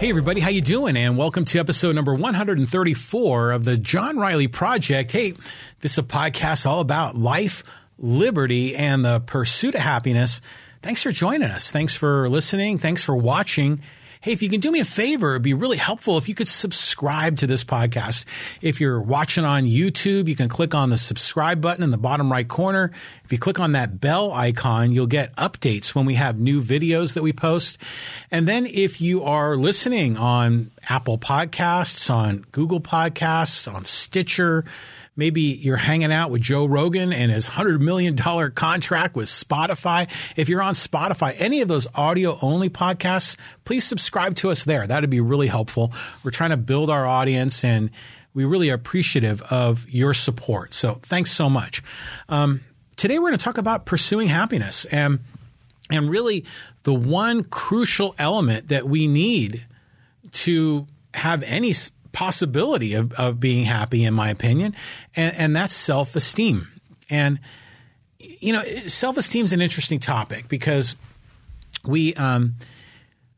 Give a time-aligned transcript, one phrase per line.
[0.00, 0.96] Hey everybody, how you doing?
[0.96, 5.12] And welcome to episode number 134 of the John Riley Project.
[5.12, 5.34] Hey,
[5.80, 7.62] this is a podcast all about life,
[7.98, 10.40] liberty, and the pursuit of happiness.
[10.80, 11.70] Thanks for joining us.
[11.70, 12.78] Thanks for listening.
[12.78, 13.82] Thanks for watching.
[14.22, 16.46] Hey, if you can do me a favor, it'd be really helpful if you could
[16.46, 18.26] subscribe to this podcast.
[18.60, 22.30] If you're watching on YouTube, you can click on the subscribe button in the bottom
[22.30, 22.90] right corner.
[23.24, 27.14] If you click on that bell icon, you'll get updates when we have new videos
[27.14, 27.78] that we post.
[28.30, 34.66] And then if you are listening on Apple Podcasts, on Google Podcasts, on Stitcher,
[35.16, 40.08] Maybe you're hanging out with Joe Rogan and his $100 million contract with Spotify.
[40.36, 44.86] If you're on Spotify, any of those audio only podcasts, please subscribe to us there.
[44.86, 45.92] That'd be really helpful.
[46.24, 47.90] We're trying to build our audience and
[48.34, 50.72] we really are appreciative of your support.
[50.72, 51.82] So thanks so much.
[52.28, 52.60] Um,
[52.96, 55.20] today we're going to talk about pursuing happiness and
[55.90, 56.44] and really
[56.84, 59.66] the one crucial element that we need
[60.32, 61.72] to have any
[62.12, 64.74] possibility of, of being happy, in my opinion,
[65.16, 66.68] and, and that's self esteem.
[67.08, 67.40] And,
[68.18, 70.96] you know, self esteem is an interesting topic because
[71.84, 72.54] we, um,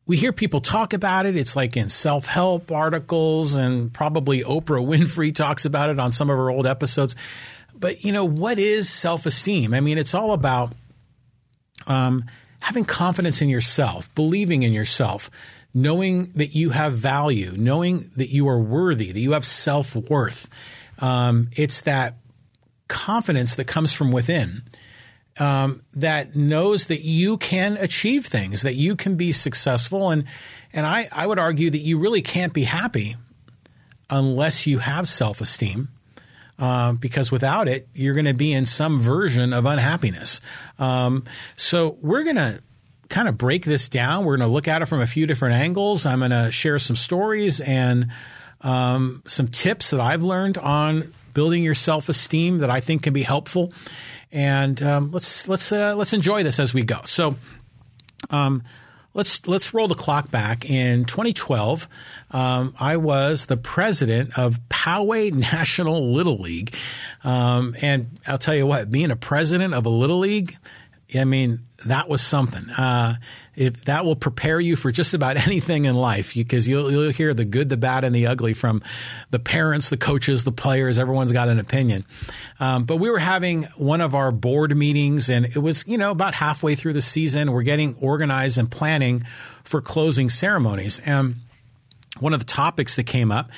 [0.07, 1.37] we hear people talk about it.
[1.37, 6.31] It's like in self help articles, and probably Oprah Winfrey talks about it on some
[6.31, 7.15] of her old episodes.
[7.75, 9.75] But, you know, what is self esteem?
[9.75, 10.73] I mean, it's all about
[11.87, 12.25] um,
[12.61, 15.31] having confidence in yourself, believing in yourself,
[15.75, 20.49] knowing that you have value, knowing that you are worthy, that you have self worth.
[20.99, 22.17] Um, it's that
[22.89, 24.63] confidence that comes from within
[25.39, 30.11] um, that knows that you can achieve things, that you can be successful.
[30.11, 30.25] And,
[30.73, 33.17] and I, I would argue that you really can't be happy
[34.11, 35.89] unless you have self esteem.
[36.59, 40.41] Uh, because without it, you're going to be in some version of unhappiness.
[40.79, 41.25] Um,
[41.57, 42.63] so we're going to
[43.13, 44.25] kind of break this down.
[44.25, 46.07] We're going to look at it from a few different angles.
[46.07, 48.11] I'm going to share some stories and
[48.63, 53.13] um, some tips that I've learned on building your self esteem that I think can
[53.13, 53.73] be helpful.
[54.33, 57.01] And um, let's let's uh, let's enjoy this as we go.
[57.05, 57.37] So.
[58.31, 58.63] Um,
[59.15, 60.65] let's let's roll the clock back.
[60.71, 61.89] In 2012,
[62.31, 66.75] um, I was the president of Poway National Little League,
[67.25, 70.57] um, and I'll tell you what, being a president of a little league,
[71.15, 72.71] I mean, that was something.
[72.71, 73.17] Uh,
[73.55, 77.13] if that will prepare you for just about anything in life, because you, will you'll
[77.13, 78.83] hear the good, the bad, and the ugly from
[79.31, 80.99] the parents, the coaches, the players.
[80.99, 82.05] Everyone's got an opinion.
[82.61, 86.11] Um, but we were having one of our board meetings, and it was you know
[86.11, 87.53] about halfway through the season.
[87.53, 89.25] We're getting organized and planning
[89.65, 91.37] for closing ceremonies, and
[92.19, 93.51] one of the topics that came up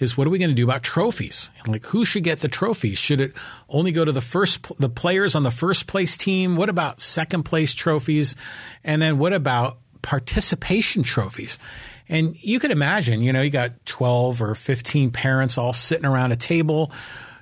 [0.00, 1.50] is what are we going to do about trophies?
[1.66, 2.98] Like who should get the trophies?
[2.98, 3.32] Should it
[3.68, 6.56] only go to the first the players on the first place team?
[6.56, 8.34] What about second place trophies?
[8.82, 11.58] And then what about participation trophies?
[12.08, 16.32] And you could imagine, you know, you got 12 or 15 parents all sitting around
[16.32, 16.90] a table.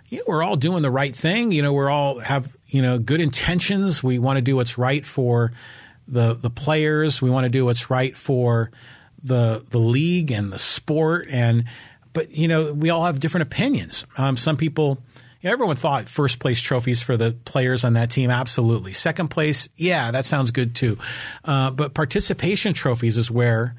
[0.08, 1.52] You know, we're all doing the right thing.
[1.52, 4.02] You know, we're all have, you know, good intentions.
[4.02, 5.52] We want to do what's right for
[6.06, 7.22] the the players.
[7.22, 8.70] We want to do what's right for
[9.22, 11.64] the the league and the sport and
[12.18, 14.04] but you know, we all have different opinions.
[14.16, 14.98] Um, some people,
[15.40, 18.92] you know, everyone thought first place trophies for the players on that team, absolutely.
[18.92, 20.98] Second place, yeah, that sounds good too.
[21.44, 23.76] Uh, but participation trophies is where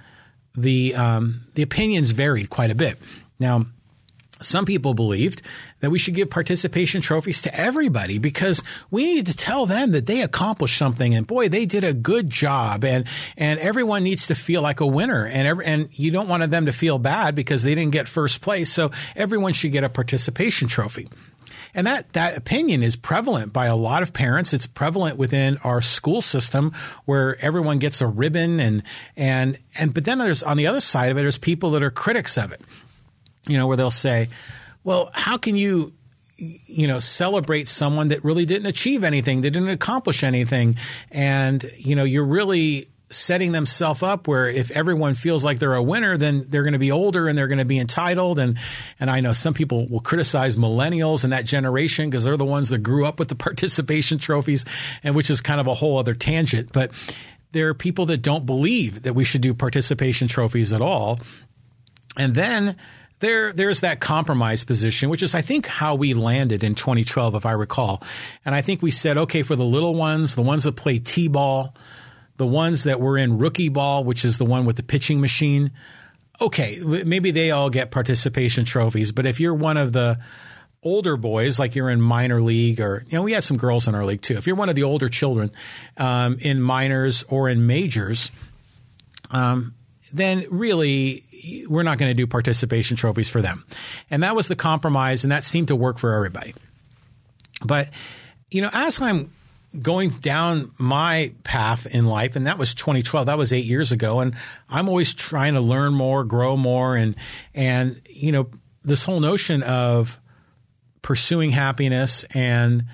[0.56, 2.98] the um, the opinions varied quite a bit.
[3.42, 3.66] Now,
[4.42, 5.42] some people believed
[5.80, 10.06] that we should give participation trophies to everybody because we need to tell them that
[10.06, 13.06] they accomplished something and boy, they did a good job and,
[13.38, 16.66] and everyone needs to feel like a winner and every, and you don't want them
[16.66, 18.72] to feel bad because they didn't get first place.
[18.72, 21.10] So everyone should get a participation trophy.
[21.74, 24.54] And that, that opinion is prevalent by a lot of parents.
[24.54, 26.74] It's prevalent within our school system
[27.06, 28.84] where everyone gets a ribbon and,
[29.16, 31.92] and, and, but then there's on the other side of it, there's people that are
[31.92, 32.62] critics of it
[33.48, 34.30] you know, where they'll say,
[34.84, 35.94] well, how can you
[36.38, 40.78] you know celebrate someone that really didn't achieve anything they didn't accomplish anything?
[41.12, 45.82] And you know you're really setting themselves up where if everyone feels like they're a
[45.82, 48.40] winner then they're going to be older and they're going to be entitled.
[48.40, 48.58] And
[49.00, 52.70] and I know some people will criticize millennials and that generation because they're the ones
[52.70, 54.64] that grew up with the participation trophies
[55.04, 56.72] and which is kind of a whole other tangent.
[56.72, 56.92] But
[57.52, 61.20] there are people that don't believe that we should do participation trophies at all.
[62.16, 62.76] And then
[63.20, 67.46] there there's that compromise position, which is I think how we landed in 2012, if
[67.46, 68.02] I recall.
[68.46, 71.76] And I think we said, okay, for the little ones, the ones that play t-ball,
[72.38, 75.72] the ones that were in rookie ball, which is the one with the pitching machine,
[76.42, 79.12] okay, maybe they all get participation trophies.
[79.12, 80.20] But if you're one of the
[80.82, 83.96] older boys, like you're in minor league, or you know, we had some girls in
[83.96, 84.36] our league too.
[84.36, 85.52] If you're one of the older children
[85.98, 88.32] um, in minors or in majors,
[89.32, 89.74] um,
[90.14, 91.24] then really
[91.68, 93.66] we're not going to do participation trophies for them.
[94.10, 96.54] And that was the compromise, and that seemed to work for everybody.
[97.64, 97.90] But,
[98.52, 99.32] you know, as I'm
[99.82, 104.20] going down my path in life, and that was 2012, that was eight years ago,
[104.20, 104.36] and
[104.70, 107.16] I'm always trying to learn more, grow more, and,
[107.54, 108.50] and, you know,
[108.84, 110.20] this whole notion of
[111.02, 112.86] pursuing happiness and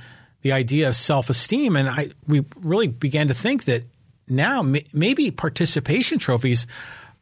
[0.41, 3.83] the idea of self-esteem and I we really began to think that
[4.27, 6.67] now maybe participation trophies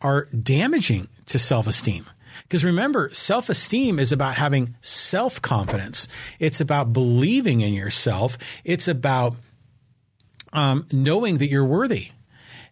[0.04, 2.06] are damaging to self-esteem.
[2.44, 6.08] Because remember, self esteem is about having self confidence.
[6.40, 8.38] It's about believing in yourself.
[8.64, 9.36] It's about
[10.52, 12.10] um, knowing that you're worthy.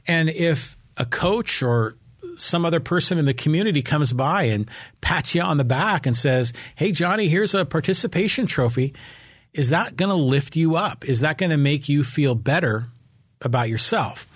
[0.07, 1.95] And if a coach or
[2.37, 4.69] some other person in the community comes by and
[5.01, 8.93] pats you on the back and says, Hey, Johnny, here's a participation trophy.
[9.53, 11.07] Is that going to lift you up?
[11.07, 12.87] Is that going to make you feel better
[13.41, 14.27] about yourself?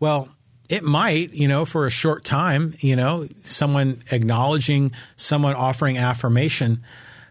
[0.00, 0.28] Well,
[0.68, 6.82] it might, you know, for a short time, you know, someone acknowledging, someone offering affirmation,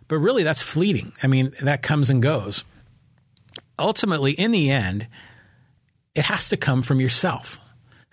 [0.08, 1.14] but really that's fleeting.
[1.24, 2.64] I mean, that comes and goes.
[3.78, 5.08] Ultimately, in the end,
[6.14, 7.60] it has to come from yourself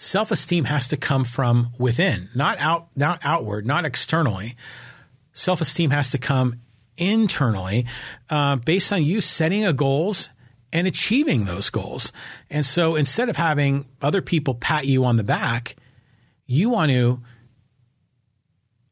[0.02, 4.56] self-esteem has to come from within, not out, not outward, not externally.
[5.32, 6.60] Self-esteem has to come
[6.96, 7.86] internally,
[8.28, 10.28] uh, based on you setting a goals
[10.72, 12.12] and achieving those goals.
[12.50, 15.76] And so instead of having other people pat you on the back,
[16.46, 17.20] you want to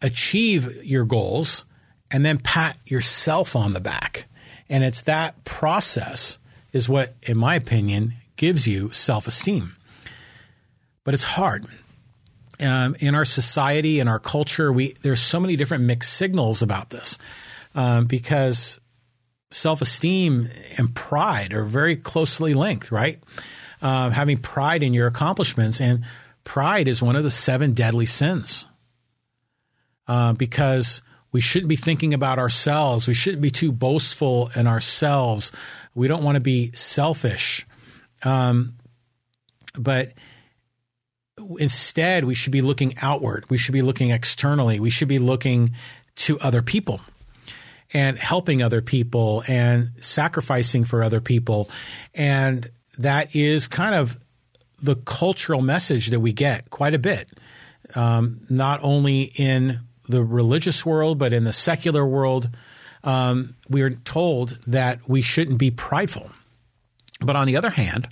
[0.03, 1.65] achieve your goals
[2.11, 4.27] and then pat yourself on the back.
[4.69, 6.39] And it's that process
[6.73, 9.77] is what, in my opinion, gives you self esteem
[11.05, 11.67] but it's hard.
[12.61, 16.91] Um, in our society, in our culture, we there's so many different mixed signals about
[16.91, 17.19] this
[17.75, 18.79] um, because
[19.51, 23.19] self-esteem and pride are very closely linked, right?
[23.83, 26.05] Uh, having pride in your accomplishments, and
[26.45, 28.67] pride is one of the seven deadly sins
[30.07, 31.03] uh, because
[31.33, 33.09] we shouldn't be thinking about ourselves.
[33.09, 35.53] We shouldn't be too boastful in ourselves.
[35.95, 37.67] We don't want to be selfish.
[38.23, 38.75] Um,
[39.79, 40.13] but
[41.59, 43.49] instead, we should be looking outward.
[43.49, 44.81] We should be looking externally.
[44.81, 45.73] We should be looking
[46.17, 47.01] to other people
[47.93, 51.69] and helping other people and sacrificing for other people.
[52.15, 54.19] And that is kind of
[54.83, 57.31] the cultural message that we get quite a bit,
[57.95, 62.49] um, not only in the religious world, but in the secular world.
[63.03, 66.31] Um, we are told that we shouldn't be prideful.
[67.21, 68.09] But on the other hand,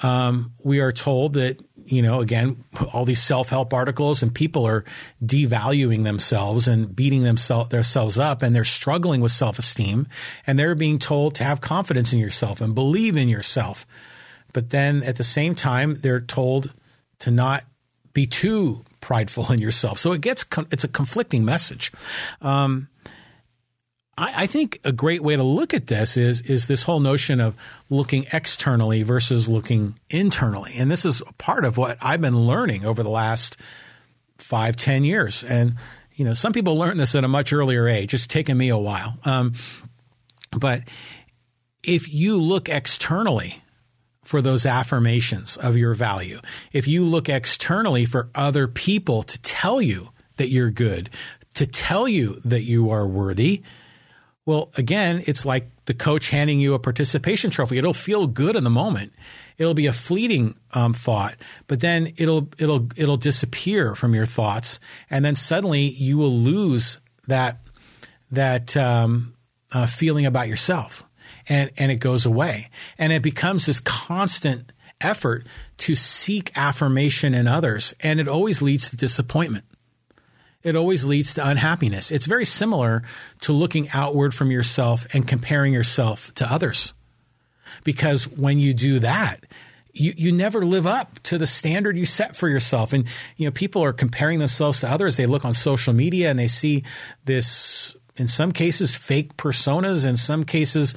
[0.00, 4.66] um, we are told that you know, again, all these self help articles and people
[4.66, 4.84] are
[5.24, 10.06] devaluing themselves and beating themselves themselves up and they're struggling with self esteem
[10.46, 13.86] and they're being told to have confidence in yourself and believe in yourself.
[14.52, 16.72] But then at the same time, they're told
[17.20, 17.64] to not
[18.12, 19.98] be too prideful in yourself.
[19.98, 21.92] So it gets, it's a conflicting message.
[22.40, 22.88] Um,
[24.16, 27.40] I, I think a great way to look at this is is this whole notion
[27.40, 27.54] of
[27.90, 33.02] looking externally versus looking internally, and this is part of what I've been learning over
[33.02, 33.56] the last
[34.38, 35.44] five, ten years.
[35.44, 35.74] And
[36.14, 38.14] you know, some people learn this at a much earlier age.
[38.14, 39.54] It's taken me a while, um,
[40.52, 40.82] but
[41.82, 43.62] if you look externally
[44.24, 46.40] for those affirmations of your value,
[46.72, 51.10] if you look externally for other people to tell you that you're good,
[51.54, 53.62] to tell you that you are worthy,
[54.46, 57.78] well, again, it's like the coach handing you a participation trophy.
[57.78, 59.12] It'll feel good in the moment.
[59.56, 61.36] It'll be a fleeting um, thought,
[61.66, 67.00] but then it'll it'll it'll disappear from your thoughts, and then suddenly you will lose
[67.26, 67.58] that
[68.30, 69.34] that um,
[69.72, 71.04] uh, feeling about yourself,
[71.48, 75.46] and and it goes away, and it becomes this constant effort
[75.78, 79.64] to seek affirmation in others, and it always leads to disappointment
[80.64, 82.10] it always leads to unhappiness.
[82.10, 83.02] It's very similar
[83.42, 86.94] to looking outward from yourself and comparing yourself to others.
[87.84, 89.44] Because when you do that,
[89.92, 92.92] you, you never live up to the standard you set for yourself.
[92.94, 93.04] And,
[93.36, 95.16] you know, people are comparing themselves to others.
[95.16, 96.82] They look on social media and they see
[97.26, 100.94] this, in some cases, fake personas, in some cases,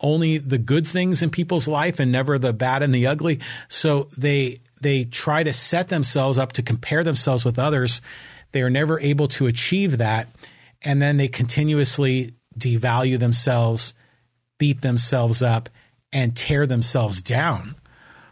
[0.00, 3.40] only the good things in people's life and never the bad and the ugly.
[3.68, 8.00] So they, they try to set themselves up to compare themselves with others
[8.52, 10.28] they are never able to achieve that.
[10.82, 13.94] And then they continuously devalue themselves,
[14.58, 15.68] beat themselves up,
[16.12, 17.76] and tear themselves down,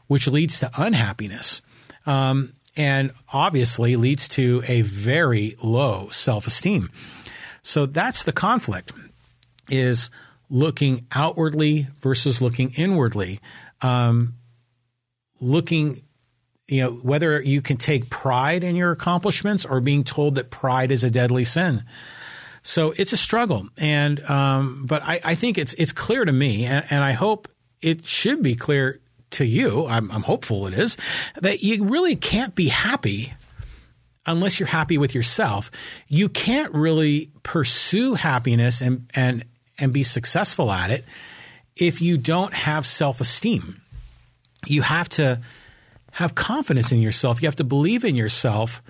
[0.07, 1.63] which leads to unhappiness.
[2.07, 6.91] Um, and obviously leads to a very low self-esteem.
[7.63, 8.93] So that's the conflict
[9.69, 10.11] is
[10.49, 13.41] looking outwardly versus looking inwardly.
[13.83, 14.35] Um,
[15.41, 16.03] looking
[16.71, 20.93] you know, whether you can take pride in your accomplishments or being told that pride
[20.93, 21.83] is a deadly sin.
[22.63, 26.67] So it's a struggle, and um, but I, I, think it's it's clear to me,
[26.67, 27.49] and, and, I hope
[27.81, 29.01] it should be clear
[29.31, 29.87] to you.
[29.87, 30.99] I'm, I'm hopeful it is
[31.41, 33.33] that you really can't be happy
[34.27, 35.71] unless you're happy with yourself.
[36.07, 39.45] You can't really pursue happiness and and
[39.79, 41.07] and be successful at it
[41.77, 43.81] if you don't have self esteem.
[44.67, 45.41] You have to
[46.13, 47.43] have confidence in yourself.
[47.43, 48.83] You have to believe in yourself,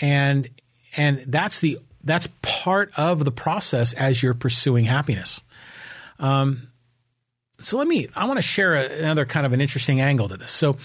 [0.00, 0.48] and
[0.96, 5.42] and that's the that's part of the process as you're pursuing happiness.
[6.18, 6.68] Um,
[7.58, 8.08] so let me.
[8.16, 10.50] I want to share a, another kind of an interesting angle to this.
[10.50, 10.76] So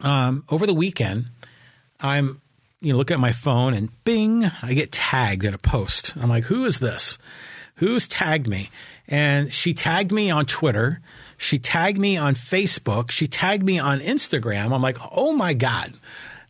[0.00, 1.26] um, over the weekend,
[2.00, 2.40] I'm
[2.80, 6.14] you know look at my phone and Bing, I get tagged in a post.
[6.16, 7.18] I'm like, who is this?
[7.76, 8.70] Who's tagged me?
[9.08, 11.00] And she tagged me on Twitter.
[11.42, 13.10] She tagged me on Facebook.
[13.10, 14.72] She tagged me on Instagram.
[14.72, 15.92] I'm like, oh my God,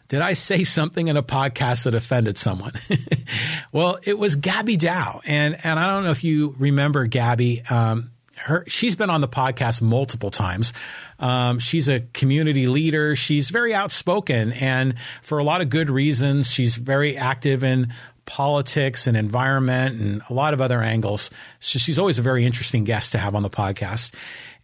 [0.09, 2.73] did I say something in a podcast that offended someone?
[3.73, 5.23] well, it was Gabby Dow.
[5.27, 7.63] And, and I don't know if you remember Gabby.
[7.71, 10.73] Um, her, she's been on the podcast multiple times.
[11.19, 13.17] Um, she's a community leader.
[13.17, 16.51] She's very outspoken, and for a lot of good reasons.
[16.51, 17.93] She's very active in
[18.26, 21.31] politics and environment and a lot of other angles.
[21.61, 24.14] So she's always a very interesting guest to have on the podcast.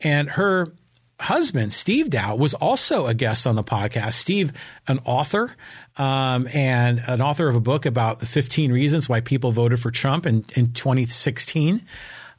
[0.00, 0.73] And her
[1.21, 4.15] husband, Steve Dow, was also a guest on the podcast.
[4.15, 4.53] Steve,
[4.87, 5.55] an author,
[5.97, 9.91] um, and an author of a book about the 15 reasons why people voted for
[9.91, 11.83] Trump in, in 2016.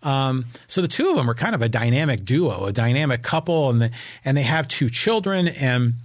[0.01, 3.69] Um, so the two of them are kind of a dynamic duo, a dynamic couple,
[3.69, 3.91] and the,
[4.23, 5.49] and they have two children.
[5.49, 5.95] And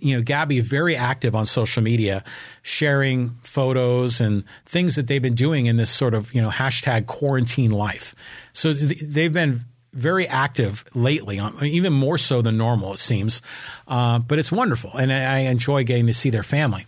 [0.00, 2.24] you know, Gabby very active on social media,
[2.62, 7.06] sharing photos and things that they've been doing in this sort of you know hashtag
[7.06, 8.14] quarantine life.
[8.52, 13.40] So they've been very active lately, um, even more so than normal, it seems.
[13.88, 16.86] Uh, but it's wonderful, and I enjoy getting to see their family.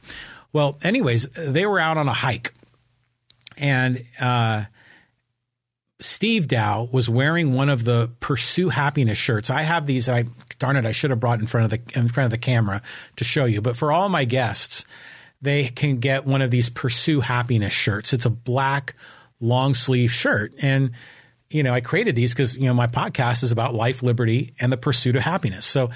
[0.53, 2.53] Well, anyways, they were out on a hike,
[3.57, 4.65] and uh,
[6.01, 9.51] Steve Dow was wearing one of the Pursue Happiness shirts.
[9.51, 10.09] I have these.
[10.09, 10.27] I
[10.59, 12.83] darn it, I should have brought in front of the in front of the camera
[13.17, 13.61] to show you.
[13.61, 14.85] But for all my guests,
[15.43, 18.13] they can get one of these Pursue Happiness shirts.
[18.13, 18.95] It's a black
[19.41, 20.93] long sleeve shirt, and
[21.51, 24.71] you know, I created these because you know my podcast is about life, liberty, and
[24.71, 25.67] the pursuit of happiness.
[25.67, 25.91] So,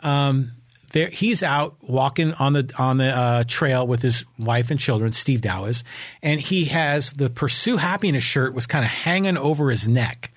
[0.00, 0.50] um,
[0.94, 5.12] there he's out walking on the on the uh, trail with his wife and children.
[5.12, 5.82] Steve Dow is,
[6.22, 10.30] and he has the pursue happiness shirt was kind of hanging over his neck.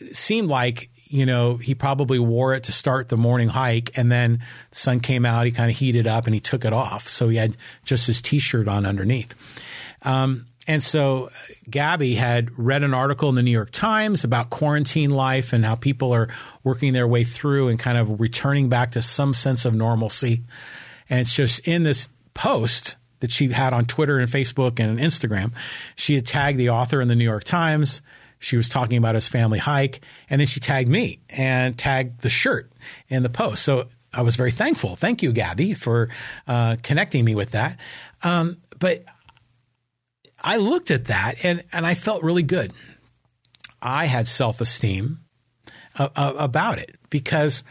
[0.00, 4.10] It seemed like you know he probably wore it to start the morning hike, and
[4.10, 5.44] then the sun came out.
[5.44, 8.22] He kind of heated up and he took it off, so he had just his
[8.22, 9.34] t-shirt on underneath.
[10.00, 11.30] Um, and so
[11.68, 15.74] Gabby had read an article in the New York Times about quarantine life and how
[15.74, 16.28] people are
[16.62, 20.42] working their way through and kind of returning back to some sense of normalcy.
[21.08, 25.52] And it's just in this post that she had on Twitter and Facebook and Instagram,
[25.96, 28.02] she had tagged the author in the New York Times.
[28.38, 32.30] She was talking about his family hike, and then she tagged me and tagged the
[32.30, 32.70] shirt
[33.08, 33.64] in the post.
[33.64, 34.96] So I was very thankful.
[34.96, 36.10] Thank you, Gabby, for
[36.46, 37.78] uh, connecting me with that.
[38.22, 39.04] Um, but
[40.48, 42.72] I looked at that and, and I felt really good.
[43.82, 45.18] I had self esteem
[45.98, 47.64] uh, uh, about it because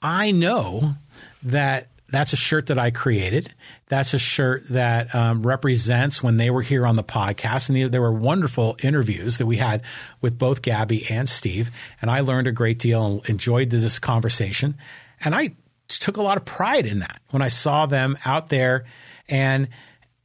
[0.00, 0.94] I know
[1.42, 3.52] that that's a shirt that I created.
[3.88, 7.68] That's a shirt that um, represents when they were here on the podcast.
[7.68, 9.82] And there were wonderful interviews that we had
[10.22, 11.70] with both Gabby and Steve.
[12.00, 14.76] And I learned a great deal and enjoyed this conversation.
[15.22, 15.56] And I
[15.88, 18.86] took a lot of pride in that when I saw them out there
[19.28, 19.68] and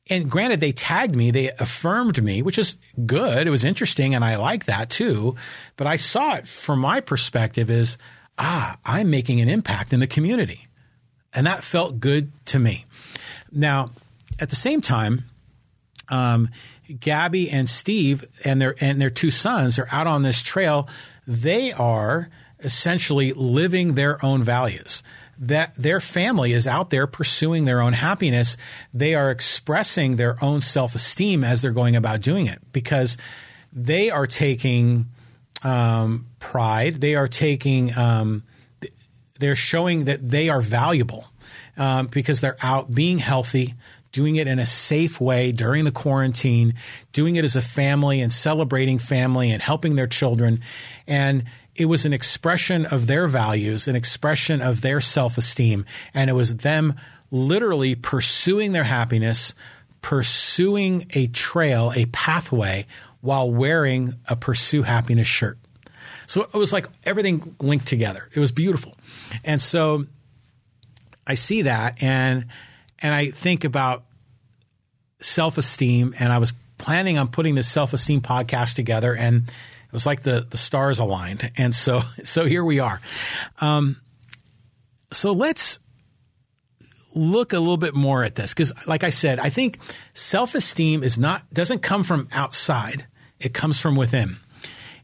[0.09, 3.45] and granted, they tagged me, they affirmed me, which is good.
[3.45, 5.35] It was interesting, and I like that too.
[5.77, 7.97] But I saw it from my perspective as
[8.37, 10.67] ah, I'm making an impact in the community,
[11.33, 12.85] and that felt good to me.
[13.51, 13.91] Now,
[14.39, 15.25] at the same time,
[16.09, 16.49] um,
[16.99, 20.89] Gabby and Steve and their and their two sons are out on this trail.
[21.27, 22.29] They are
[22.61, 25.03] essentially living their own values
[25.39, 28.57] that their family is out there pursuing their own happiness.
[28.93, 33.17] They are expressing their own self esteem as they're going about doing it because
[33.71, 35.07] they are taking
[35.63, 37.01] um, pride.
[37.01, 38.43] They are taking, um,
[39.39, 41.25] they're showing that they are valuable
[41.77, 43.75] um, because they're out being healthy,
[44.11, 46.73] doing it in a safe way during the quarantine,
[47.13, 50.59] doing it as a family and celebrating family and helping their children.
[51.07, 51.45] And
[51.79, 55.85] it was an expression of their values, an expression of their self esteem.
[56.13, 56.95] And it was them
[57.31, 59.55] literally pursuing their happiness,
[60.01, 62.85] pursuing a trail, a pathway,
[63.21, 65.57] while wearing a Pursue Happiness shirt.
[66.27, 68.29] So it was like everything linked together.
[68.33, 68.95] It was beautiful.
[69.43, 70.05] And so
[71.25, 72.45] I see that and
[73.01, 74.03] and I think about
[75.21, 79.49] self esteem, and I was planning on putting this self esteem podcast together, and
[79.89, 83.01] it was like the the stars aligned, and so so here we are.
[83.59, 83.97] Um,
[85.11, 85.79] so let's
[87.15, 89.79] look a little bit more at this because, like I said, I think
[90.13, 93.07] self esteem is not doesn't come from outside;
[93.39, 94.37] it comes from within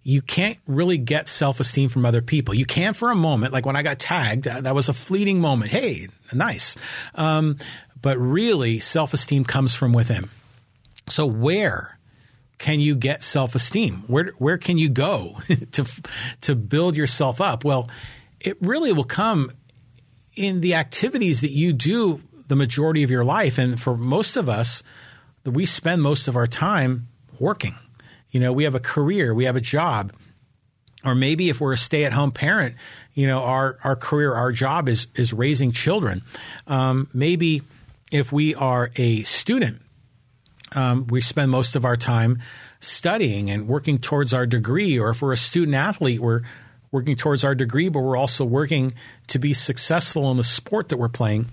[0.08, 2.54] you can't really get self esteem from other people.
[2.54, 5.72] You can for a moment, like when I got tagged, that was a fleeting moment.
[5.72, 6.78] Hey, nice.
[7.16, 7.58] Um,
[8.02, 10.30] but really, self esteem comes from within.
[11.10, 11.98] So, where
[12.58, 14.04] can you get self esteem?
[14.08, 15.40] Where, where can you go
[15.72, 15.86] to,
[16.42, 17.64] to build yourself up?
[17.64, 17.90] Well,
[18.40, 19.52] it really will come
[20.36, 23.58] in the activities that you do the majority of your life.
[23.58, 24.84] And for most of us,
[25.46, 27.08] we spend most of our time
[27.40, 27.76] working.
[28.32, 30.14] You know, we have a career, we have a job.
[31.04, 32.76] Or maybe if we're a stay at home parent,
[33.14, 36.24] you know, our, our career, our job is, is raising children.
[36.66, 37.62] Um, maybe
[38.12, 39.82] if we are a student,
[40.76, 42.40] um, we spend most of our time
[42.80, 45.00] studying and working towards our degree.
[45.00, 46.42] Or if we're a student athlete, we're
[46.92, 48.94] working towards our degree, but we're also working
[49.28, 51.48] to be successful in the sport that we're playing.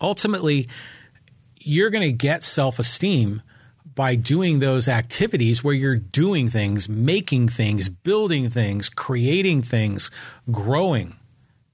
[0.00, 0.68] Ultimately,
[1.60, 3.42] you're going to get self esteem
[3.94, 10.10] by doing those activities where you're doing things, making things, building things, creating things,
[10.50, 11.16] growing,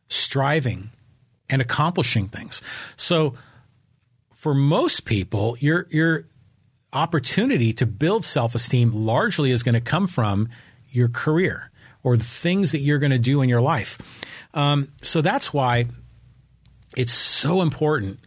[0.09, 0.91] striving,
[1.49, 2.63] and accomplishing things.
[2.97, 3.35] So
[4.37, 6.29] for most people, your your
[6.93, 10.49] opportunity to build self-esteem largely is going to come from
[10.89, 11.71] your career
[12.03, 13.99] or the things that you're going to do in your life.
[14.55, 15.87] Um, so that's why
[16.97, 18.21] it's so important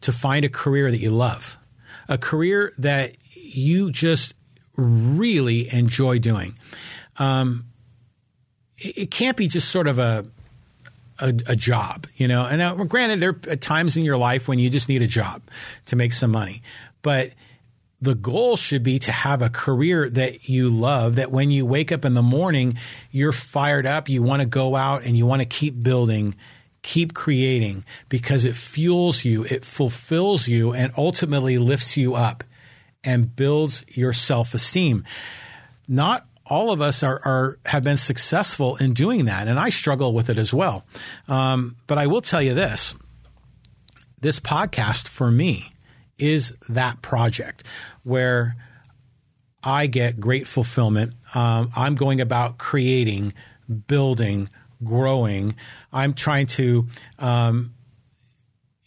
[0.00, 1.56] to find a career that you love
[2.08, 4.34] a career that you just
[4.76, 6.54] really enjoy doing.
[7.18, 7.66] Um,
[8.76, 10.26] it, it can't be just sort of a
[11.18, 12.44] a, a, job, you know.
[12.46, 15.42] And now, granted, there are times in your life when you just need a job
[15.86, 16.62] to make some money,
[17.02, 17.32] but
[18.00, 21.16] the goal should be to have a career that you love.
[21.16, 22.78] That when you wake up in the morning,
[23.10, 24.08] you're fired up.
[24.08, 26.34] You want to go out and you want to keep building
[26.86, 32.44] keep creating because it fuels you, it fulfills you, and ultimately lifts you up
[33.02, 35.04] and builds your self esteem.
[35.88, 40.12] Not all of us are, are, have been successful in doing that, and I struggle
[40.12, 40.84] with it as well.
[41.28, 42.94] Um, but I will tell you this:
[44.20, 45.72] this podcast for me
[46.18, 47.64] is that project
[48.02, 48.56] where
[49.62, 51.14] I get great fulfillment.
[51.34, 53.32] Um, I'm going about creating,
[53.88, 54.48] building,
[54.84, 55.56] growing.
[55.92, 56.86] I'm trying to
[57.18, 57.74] um,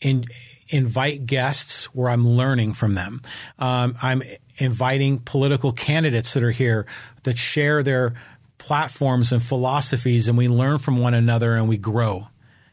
[0.02, 0.26] in,
[0.70, 3.22] invite guests where I'm learning from them.
[3.58, 4.24] Um, I'm
[4.58, 6.86] inviting political candidates that are here
[7.24, 8.14] that share their
[8.58, 12.28] platforms and philosophies, and we learn from one another and we grow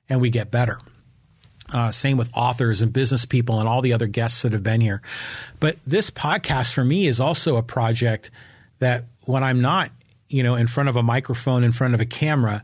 [0.08, 0.78] and we get better.
[1.72, 4.80] Uh, same with authors and business people and all the other guests that have been
[4.80, 5.02] here.
[5.58, 8.30] But this podcast for me is also a project
[8.78, 9.90] that when I'm not,
[10.28, 12.62] you know, in front of a microphone, in front of a camera,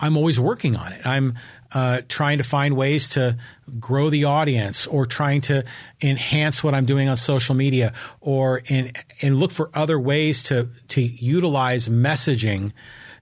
[0.00, 1.06] I'm always working on it.
[1.06, 1.34] I'm
[1.74, 3.36] uh, trying to find ways to
[3.80, 5.64] grow the audience or trying to
[6.00, 10.68] enhance what I'm doing on social media or in, and look for other ways to,
[10.88, 12.72] to utilize messaging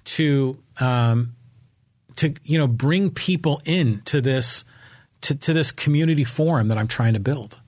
[0.05, 1.35] to, um,
[2.17, 4.65] to, you know, bring people into this,
[5.23, 7.61] to, to this community forum that I'm trying to build.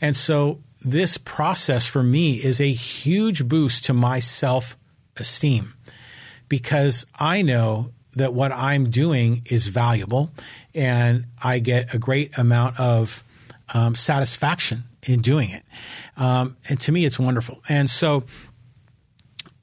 [0.00, 4.76] And so this process for me is a huge boost to my self
[5.16, 5.74] esteem
[6.48, 10.30] because I know that what I'm doing is valuable
[10.74, 13.22] and I get a great amount of
[13.72, 15.62] um, satisfaction in doing it.
[16.16, 17.62] Um, and to me, it's wonderful.
[17.68, 18.24] And so,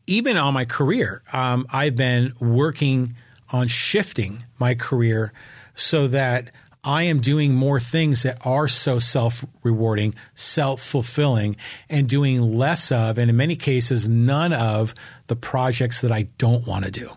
[0.06, 3.16] even on my career, um, I've been working
[3.52, 5.32] on shifting my career
[5.76, 6.52] so that
[6.84, 11.56] I am doing more things that are so self rewarding, self fulfilling,
[11.89, 14.94] and doing less of, and in many cases, none of
[15.28, 17.12] the projects that I don't want to do.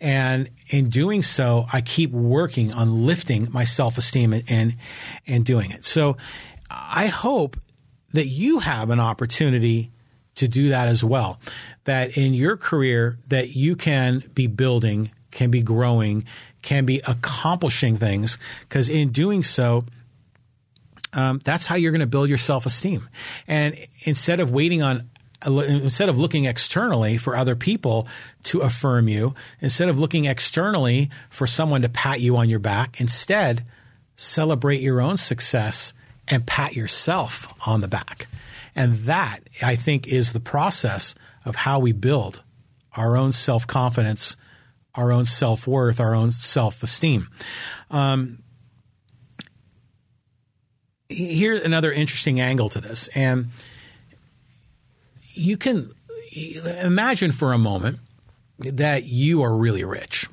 [0.00, 4.76] And in doing so, I keep working on lifting my self esteem and,
[5.26, 5.84] and, doing it.
[5.84, 6.16] So
[6.70, 7.56] I hope
[8.12, 9.92] that you have an opportunity
[10.36, 11.40] to do that as well.
[11.84, 16.24] That in your career that you can be building, can be growing,
[16.62, 19.84] can be accomplishing things because in doing so,
[21.12, 23.08] um, that's how you're going to build your self esteem.
[23.46, 25.08] And instead of waiting on
[25.44, 28.08] instead of looking externally for other people
[28.44, 33.00] to affirm you, instead of looking externally for someone to pat you on your back,
[33.00, 33.64] instead
[34.14, 35.92] celebrate your own success
[36.28, 38.26] and pat yourself on the back.
[38.74, 42.42] And that, I think, is the process of how we build
[42.94, 44.36] our own self confidence,
[44.94, 47.28] our own self worth, our own self esteem.
[47.90, 48.42] Um,
[51.08, 53.08] here's another interesting angle to this.
[53.08, 53.50] And
[55.36, 55.90] you can
[56.82, 57.98] imagine for a moment
[58.58, 60.26] that you are really rich.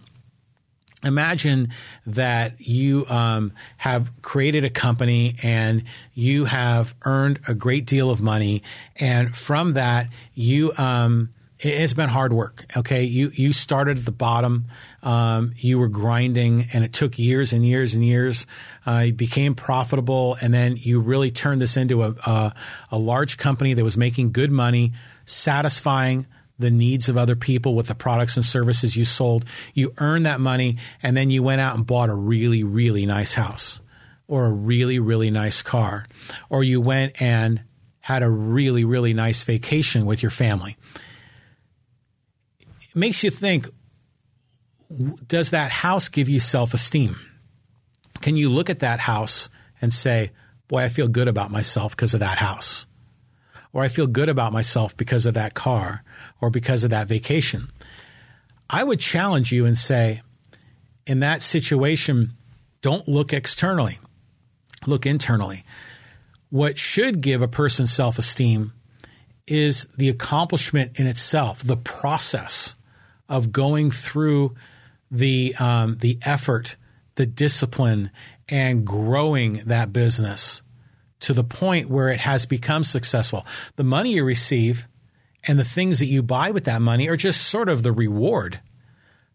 [1.04, 1.68] Imagine
[2.06, 8.22] that you um, have created a company and you have earned a great deal of
[8.22, 8.64] money,
[8.96, 11.30] and from that you um,
[11.64, 12.66] it's been hard work.
[12.76, 14.66] Okay, you you started at the bottom,
[15.02, 18.46] um, you were grinding, and it took years and years and years.
[18.86, 22.54] Uh, you became profitable, and then you really turned this into a, a
[22.92, 24.94] a large company that was making good money,
[25.26, 26.28] satisfying
[26.60, 29.46] the needs of other people with the products and services you sold.
[29.74, 33.34] You earned that money and then you went out and bought a really, really nice
[33.34, 33.82] house
[34.28, 36.06] or a really, really nice car.
[36.50, 37.62] Or you went and
[38.02, 40.78] had a really, really nice vacation with your family.
[42.94, 43.68] It makes you think
[45.28, 47.20] does that house give you self esteem?
[48.22, 49.50] Can you look at that house
[49.82, 50.32] and say,
[50.68, 52.86] boy, I feel good about myself because of that house?
[53.72, 56.04] Or I feel good about myself because of that car
[56.40, 57.72] or because of that vacation.
[58.70, 60.22] I would challenge you and say,
[61.08, 62.32] in that situation,
[62.82, 64.00] don't look externally,
[64.86, 65.64] look internally.
[66.50, 68.74] What should give a person self esteem
[69.48, 72.76] is the accomplishment in itself, the process
[73.30, 74.56] of going through
[75.10, 76.76] the um, the effort,
[77.16, 78.12] the discipline,
[78.50, 80.62] and growing that business
[81.22, 83.46] to the point where it has become successful.
[83.78, 84.88] The money you receive
[85.46, 88.60] and the things that you buy with that money are just sort of the reward.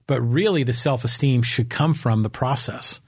[0.06, 3.00] But really, the self esteem should come from the process.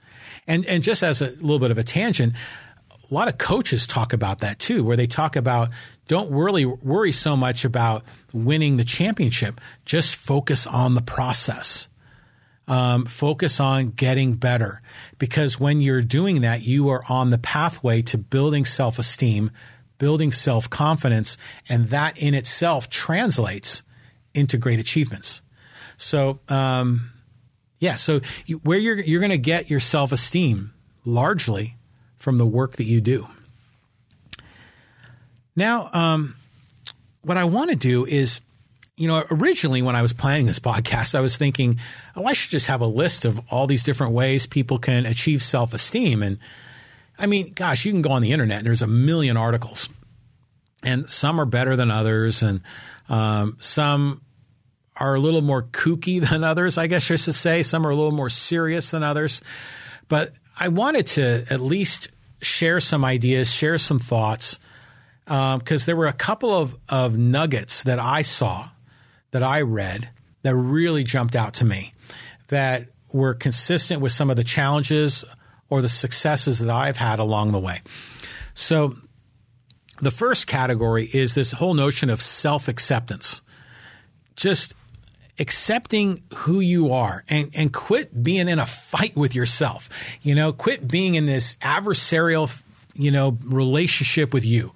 [0.47, 2.33] And, and just as a little bit of a tangent,
[3.11, 5.69] a lot of coaches talk about that too, where they talk about
[6.07, 11.89] don't worry, worry so much about winning the championship, just focus on the process.
[12.67, 14.81] Um, focus on getting better
[15.17, 19.51] because when you're doing that, you are on the pathway to building self esteem,
[19.97, 23.83] building self confidence, and that in itself translates
[24.33, 25.41] into great achievements.
[25.97, 27.11] So, um,
[27.79, 30.71] yeah, so you, where you're you're going to get your self esteem
[31.03, 31.75] largely
[32.21, 33.27] from the work that you do.
[35.55, 36.35] Now, um,
[37.21, 38.41] what I want to do is,
[38.95, 41.79] you know, originally when I was planning this podcast, I was thinking,
[42.15, 45.43] oh, I should just have a list of all these different ways people can achieve
[45.43, 46.37] self esteem and
[47.21, 49.89] I mean, gosh, you can go on the internet and there's a million articles,
[50.81, 52.61] and some are better than others, and
[53.09, 54.21] um, some
[54.95, 57.61] are a little more kooky than others, I guess I should say.
[57.61, 59.43] Some are a little more serious than others.
[60.07, 62.11] But I wanted to at least
[62.41, 64.59] share some ideas, share some thoughts,
[65.25, 68.69] because um, there were a couple of, of nuggets that I saw,
[69.31, 70.09] that I read,
[70.43, 71.93] that really jumped out to me,
[72.47, 75.23] that were consistent with some of the challenges
[75.69, 77.81] or the successes that I've had along the way.
[78.53, 78.97] So,
[80.01, 83.41] the first category is this whole notion of self acceptance.
[84.35, 84.73] Just
[85.39, 89.89] accepting who you are and, and quit being in a fight with yourself.
[90.21, 92.61] You know, quit being in this adversarial,
[92.93, 94.73] you know, relationship with you.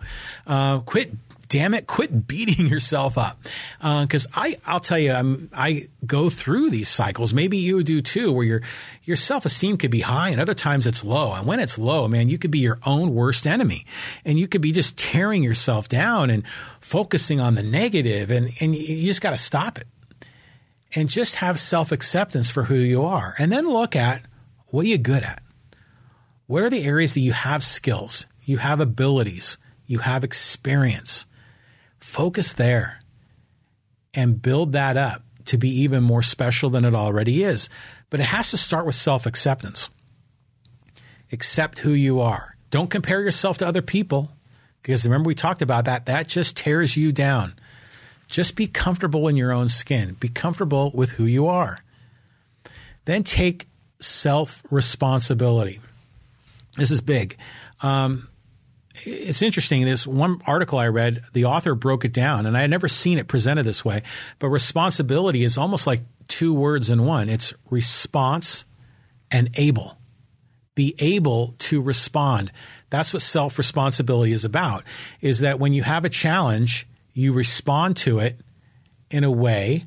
[0.48, 1.12] Uh, quit
[1.50, 3.40] damn it, quit beating yourself up.
[3.80, 7.34] Because uh, I, I'll tell you, I'm, I go through these cycles.
[7.34, 8.62] Maybe you do too, where your
[9.04, 11.34] your self esteem could be high, and other times it's low.
[11.34, 13.86] And when it's low, man, you could be your own worst enemy,
[14.24, 16.44] and you could be just tearing yourself down and
[16.82, 19.88] focusing on the negative, and and you just got to stop it,
[20.94, 24.22] and just have self acceptance for who you are, and then look at
[24.68, 25.42] what are you good at.
[26.48, 31.26] What are the areas that you have skills, you have abilities, you have experience?
[32.00, 33.00] Focus there
[34.14, 37.70] and build that up to be even more special than it already is.
[38.10, 39.90] But it has to start with self acceptance.
[41.32, 42.56] Accept who you are.
[42.70, 44.32] Don't compare yourself to other people
[44.82, 46.06] because remember, we talked about that.
[46.06, 47.56] That just tears you down.
[48.30, 51.80] Just be comfortable in your own skin, be comfortable with who you are.
[53.06, 53.68] Then take
[54.00, 55.80] self responsibility.
[56.78, 57.38] This is big.
[57.82, 58.28] Um,
[59.04, 59.84] it's interesting.
[59.86, 63.18] This one article I read, the author broke it down, and I had never seen
[63.18, 64.04] it presented this way.
[64.40, 68.66] But responsibility is almost like two words in one it's response
[69.32, 69.98] and able.
[70.76, 72.52] Be able to respond.
[72.90, 74.84] That's what self responsibility is about,
[75.22, 78.40] is that when you have a challenge, you respond to it
[79.10, 79.86] in a way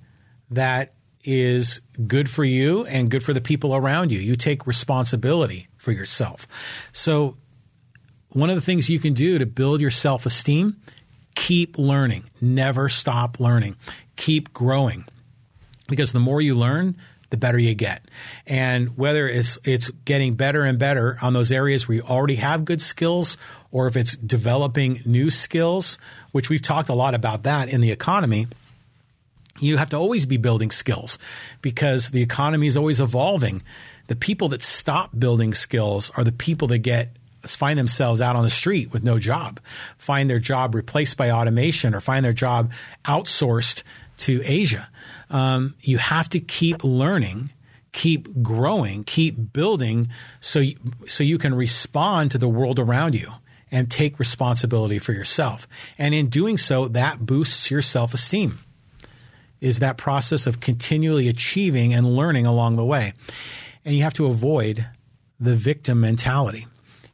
[0.50, 4.18] that is good for you and good for the people around you.
[4.18, 6.48] You take responsibility for yourself.
[6.90, 7.36] So
[8.30, 10.80] one of the things you can do to build your self esteem,
[11.34, 12.24] keep learning.
[12.40, 13.76] Never stop learning.
[14.16, 15.04] Keep growing.
[15.86, 16.96] Because the more you learn,
[17.30, 18.08] the better you get.
[18.46, 22.64] And whether it's it's getting better and better on those areas where you already have
[22.64, 23.36] good skills
[23.70, 25.98] or if it's developing new skills,
[26.32, 28.46] which we've talked a lot about that in the economy,
[29.60, 31.18] you have to always be building skills
[31.62, 33.62] because the economy is always evolving.
[34.06, 38.42] The people that stop building skills are the people that get find themselves out on
[38.42, 39.60] the street with no job,
[39.96, 42.72] find their job replaced by automation, or find their job
[43.04, 43.82] outsourced
[44.18, 44.88] to Asia.
[45.30, 47.50] Um, you have to keep learning,
[47.92, 50.08] keep growing, keep building,
[50.40, 53.32] so you, so you can respond to the world around you
[53.70, 55.66] and take responsibility for yourself.
[55.98, 58.58] And in doing so, that boosts your self esteem.
[59.60, 63.12] Is that process of continually achieving and learning along the way.
[63.84, 64.86] And you have to avoid
[65.40, 66.66] the victim mentality.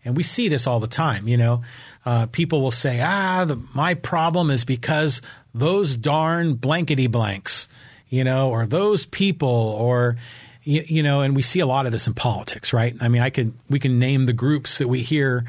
[0.05, 1.27] And we see this all the time.
[1.27, 1.63] You know,
[2.05, 5.23] uh, people will say, ah, the, my problem is because
[5.55, 7.69] those darn blankety blanks,
[8.09, 10.17] you know, or those people, or,
[10.63, 12.95] you, you, know, and we see a lot of this in politics, right?
[13.01, 15.45] I mean, I can, we can name the groups that we hear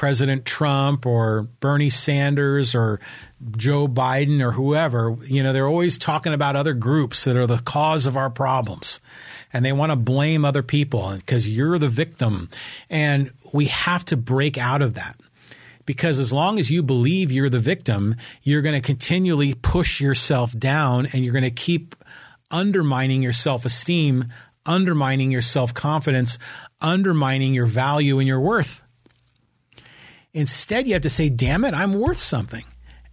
[0.00, 3.00] President Trump or Bernie Sanders or
[3.54, 7.58] Joe Biden or whoever, you know, they're always talking about other groups that are the
[7.58, 8.98] cause of our problems.
[9.52, 12.48] And they want to blame other people because you're the victim.
[12.88, 15.20] And we have to break out of that
[15.84, 20.58] because as long as you believe you're the victim, you're going to continually push yourself
[20.58, 21.94] down and you're going to keep
[22.50, 24.32] undermining your self esteem,
[24.64, 26.38] undermining your self confidence,
[26.80, 28.82] undermining your value and your worth.
[30.32, 32.64] Instead, you have to say, damn it, I'm worth something.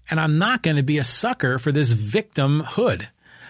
[0.10, 3.08] And I'm not going to be a sucker for this victimhood.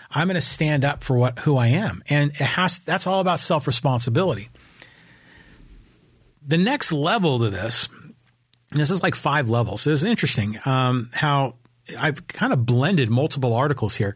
[0.10, 2.01] I'm going to stand up for what who I am.
[2.10, 4.49] And it has that's all about self-responsibility
[6.47, 7.89] the next level to this,
[8.71, 9.82] this is like five levels.
[9.82, 11.56] So it's interesting um, how
[11.97, 14.15] I've kind of blended multiple articles here.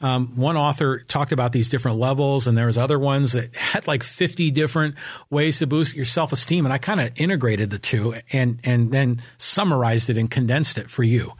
[0.00, 3.86] Um, one author talked about these different levels, and there was other ones that had
[3.86, 4.96] like 50 different
[5.30, 6.64] ways to boost your self esteem.
[6.64, 10.90] And I kind of integrated the two and and then summarized it and condensed it
[10.90, 11.32] for you.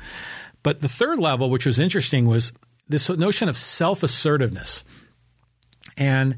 [0.62, 2.53] But the third level, which was interesting, was
[2.88, 4.85] this notion of self assertiveness.
[5.97, 6.37] And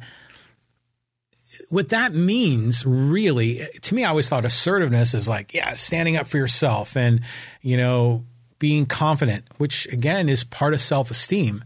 [1.68, 6.26] what that means really to me i always thought assertiveness is like yeah standing up
[6.26, 7.20] for yourself and
[7.62, 8.24] you know
[8.64, 11.62] being confident which again is part of self-esteem.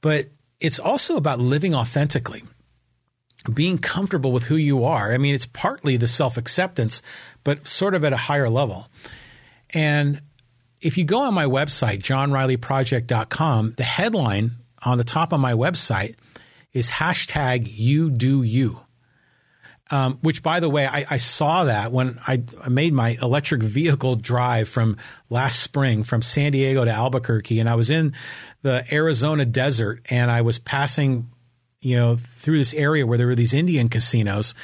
[0.00, 2.42] But it's also about living authentically
[3.54, 5.12] being comfortable with who you are.
[5.12, 7.02] I mean it's partly the self-acceptance
[7.44, 8.88] but sort of at a higher level.
[9.70, 10.20] And
[10.80, 14.50] if you go on my website johnrileyproject.com the headline
[14.82, 16.16] on the top of my website
[16.72, 18.80] is hashtag you do you
[19.90, 23.62] um, which, by the way, I, I, saw that when I, I made my electric
[23.62, 24.98] vehicle drive from
[25.30, 28.12] last spring from San Diego to Albuquerque, and I was in
[28.62, 31.30] the Arizona desert, and I was passing,
[31.80, 34.54] you know, through this area where there were these Indian casinos,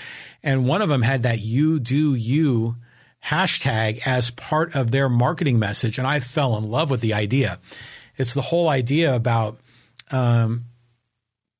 [0.43, 2.77] and one of them had that "You Do You"
[3.25, 7.59] hashtag as part of their marketing message, and I fell in love with the idea.
[8.19, 9.59] It's the whole idea about
[10.11, 10.67] um,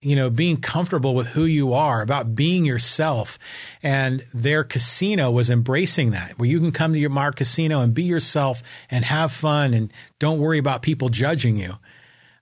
[0.05, 3.39] you know, being comfortable with who you are, about being yourself.
[3.83, 7.95] And their casino was embracing that, where you can come to your Mar casino and
[7.95, 11.79] be yourself and have fun and don't worry about people judging you.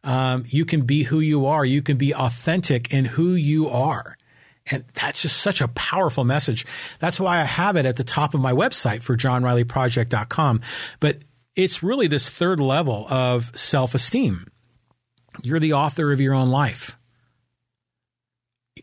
[0.05, 1.65] Um, you can be who you are.
[1.65, 4.17] You can be authentic in who you are.
[4.67, 6.67] And that's just such a powerful message.
[6.99, 10.61] That's why I have it at the top of my website for johnrileyproject.com.
[11.01, 11.19] But
[11.55, 14.47] it's really this third level of self esteem.
[15.43, 16.97] You're the author of your own life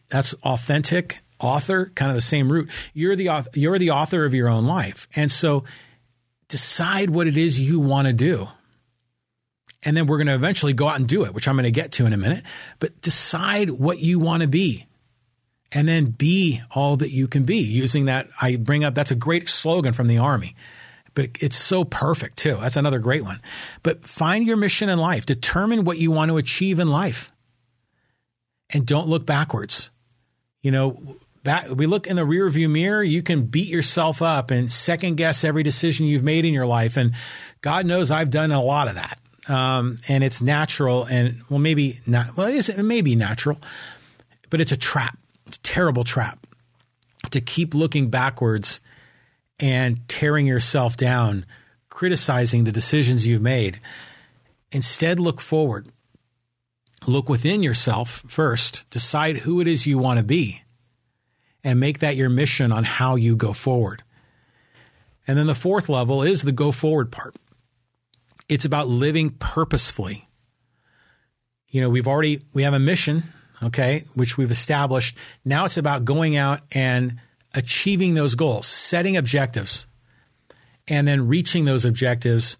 [0.09, 2.69] that's authentic author, kind of the same root.
[2.93, 5.63] You're the you're the author of your own life, and so
[6.47, 8.49] decide what it is you want to do.
[9.83, 11.71] And then we're going to eventually go out and do it, which I'm going to
[11.71, 12.43] get to in a minute.
[12.79, 14.87] But decide what you want to be
[15.71, 18.27] and then be all that you can be using that.
[18.41, 20.55] I bring up that's a great slogan from the Army,
[21.13, 22.57] but it's so perfect too.
[22.59, 23.41] That's another great one.
[23.81, 27.31] But find your mission in life, determine what you want to achieve in life
[28.69, 29.91] and don't look backwards.
[30.61, 34.51] You know, back, we look in the rear view mirror, you can beat yourself up
[34.51, 36.97] and second guess every decision you've made in your life.
[36.97, 37.13] And
[37.61, 39.19] God knows I've done a lot of that.
[39.47, 43.57] Um, and it's natural and well, maybe not, well, it may be natural,
[44.49, 45.17] but it's a trap.
[45.47, 46.45] It's a terrible trap
[47.31, 48.79] to keep looking backwards
[49.59, 51.45] and tearing yourself down,
[51.89, 53.79] criticizing the decisions you've made.
[54.71, 55.87] Instead, look forward
[57.07, 60.61] look within yourself first, decide who it is you want to be,
[61.63, 64.03] and make that your mission on how you go forward.
[65.27, 67.35] And then the fourth level is the go forward part.
[68.47, 70.27] It's about living purposefully.
[71.67, 73.23] You know, we've already we have a mission
[73.61, 75.17] okay, which we've established.
[75.43, 77.19] Now it's about going out and
[77.53, 79.87] achieving those goals, setting objectives,
[80.87, 82.57] and then reaching those objectives,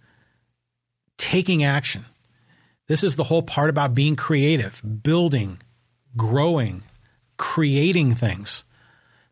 [1.18, 2.06] taking action.
[2.90, 5.60] This is the whole part about being creative, building,
[6.18, 6.82] growing,
[7.38, 8.64] creating things.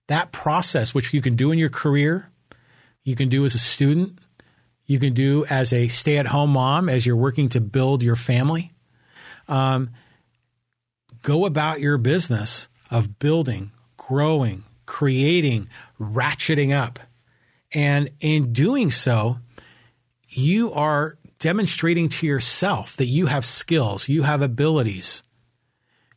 [0.06, 2.30] That process, which you can do in your career,
[3.04, 4.20] you can do as a student,
[4.86, 8.16] you can do as a stay at home mom as you're working to build your
[8.16, 8.74] family.
[9.48, 9.90] Um,
[11.24, 15.68] go about your business of building, growing, creating,
[16.00, 17.00] ratcheting up.
[17.74, 19.40] And in doing so,
[20.30, 25.24] you are demonstrating to yourself that you have skills, you have abilities,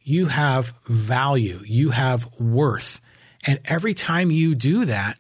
[0.03, 3.01] you have value, you have worth.
[3.47, 5.19] And every time you do that,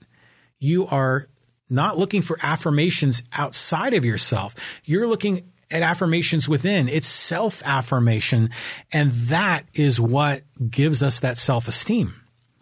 [0.58, 1.28] you are
[1.68, 4.54] not looking for affirmations outside of yourself.
[4.84, 6.88] You're looking at affirmations within.
[6.88, 8.50] It's self affirmation.
[8.92, 12.14] And that is what gives us that self esteem.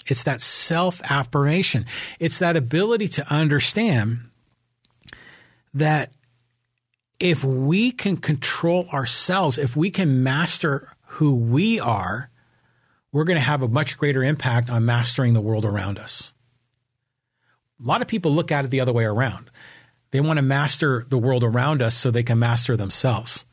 [0.07, 1.87] It's that self affirmation.
[2.19, 4.21] It's that ability to understand
[5.75, 6.13] that
[7.21, 12.31] if we can control ourselves, if we can master who we are,
[13.11, 16.33] we're going to have a much greater impact on mastering the world around us.
[17.83, 19.51] A lot of people look at it the other way around.
[20.11, 23.45] They want to master the world around us so they can master themselves,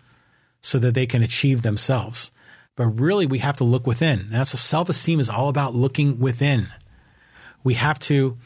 [0.62, 2.32] so that they can achieve themselves.
[2.76, 4.28] But really, we have to look within.
[4.30, 6.68] That's what self esteem is all about looking within.
[7.64, 8.38] We have to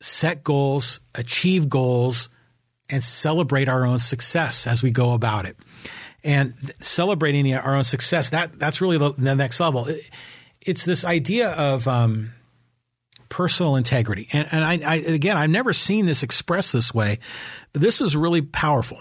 [0.00, 2.30] set goals, achieve goals,
[2.90, 5.56] and celebrate our own success as we go about it.
[6.22, 9.86] And celebrating the, our own success, that that's really the, the next level.
[9.86, 10.08] It,
[10.60, 12.32] it's this idea of um,
[13.30, 14.28] personal integrity.
[14.32, 17.20] And, and I, I, again, I've never seen this expressed this way,
[17.72, 19.00] but this was really powerful.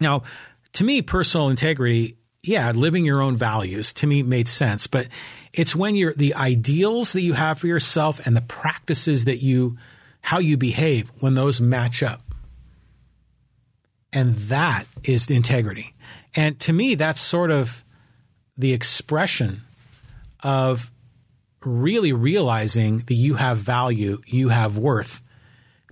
[0.00, 0.24] Now,
[0.72, 5.06] to me, personal integrity, yeah, living your own values to me made sense, but
[5.52, 9.76] it's when you're the ideals that you have for yourself and the practices that you,
[10.22, 12.22] how you behave, when those match up.
[14.12, 15.94] And that is integrity.
[16.34, 17.82] And to me, that's sort of
[18.56, 19.62] the expression
[20.42, 20.92] of
[21.64, 25.22] really realizing that you have value, you have worth,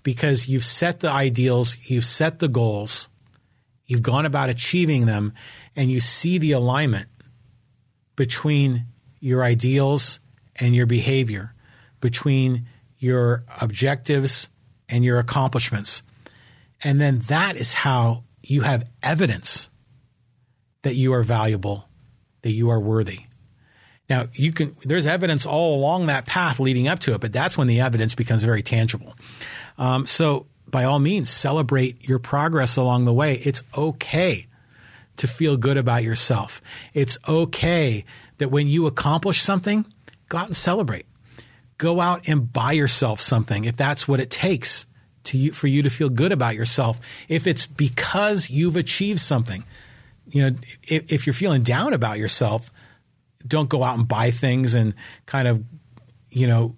[0.02, 3.08] because you've set the ideals, you've set the goals,
[3.86, 5.32] you've gone about achieving them,
[5.76, 7.08] and you see the alignment
[8.16, 8.86] between
[9.20, 10.20] your ideals
[10.56, 11.54] and your behavior,
[12.00, 12.66] between
[12.98, 14.48] your objectives
[14.88, 16.02] and your accomplishments.
[16.82, 19.68] And then that is how you have evidence
[20.82, 21.88] that you are valuable,
[22.42, 23.20] that you are worthy.
[24.08, 27.56] Now, you can there's evidence all along that path leading up to it, but that's
[27.56, 29.14] when the evidence becomes very tangible.
[29.78, 33.34] Um, so, by all means, celebrate your progress along the way.
[33.36, 34.46] It's okay
[35.16, 36.60] to feel good about yourself.
[36.94, 38.04] It's okay
[38.38, 39.84] that when you accomplish something,
[40.28, 41.06] go out and celebrate.
[41.78, 44.86] Go out and buy yourself something if that's what it takes
[45.24, 47.00] to you, for you to feel good about yourself.
[47.28, 49.64] If it's because you've achieved something,
[50.30, 52.70] you know, if, if you're feeling down about yourself,
[53.46, 54.94] don't go out and buy things and
[55.26, 55.64] kind of,
[56.30, 56.76] you know,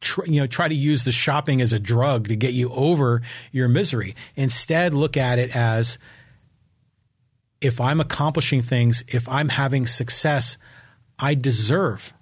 [0.00, 3.22] tr- you know, try to use the shopping as a drug to get you over
[3.52, 4.14] your misery.
[4.34, 5.98] Instead, look at it as
[7.60, 10.58] if I'm accomplishing things, if I'm having success,
[11.18, 12.12] I deserve,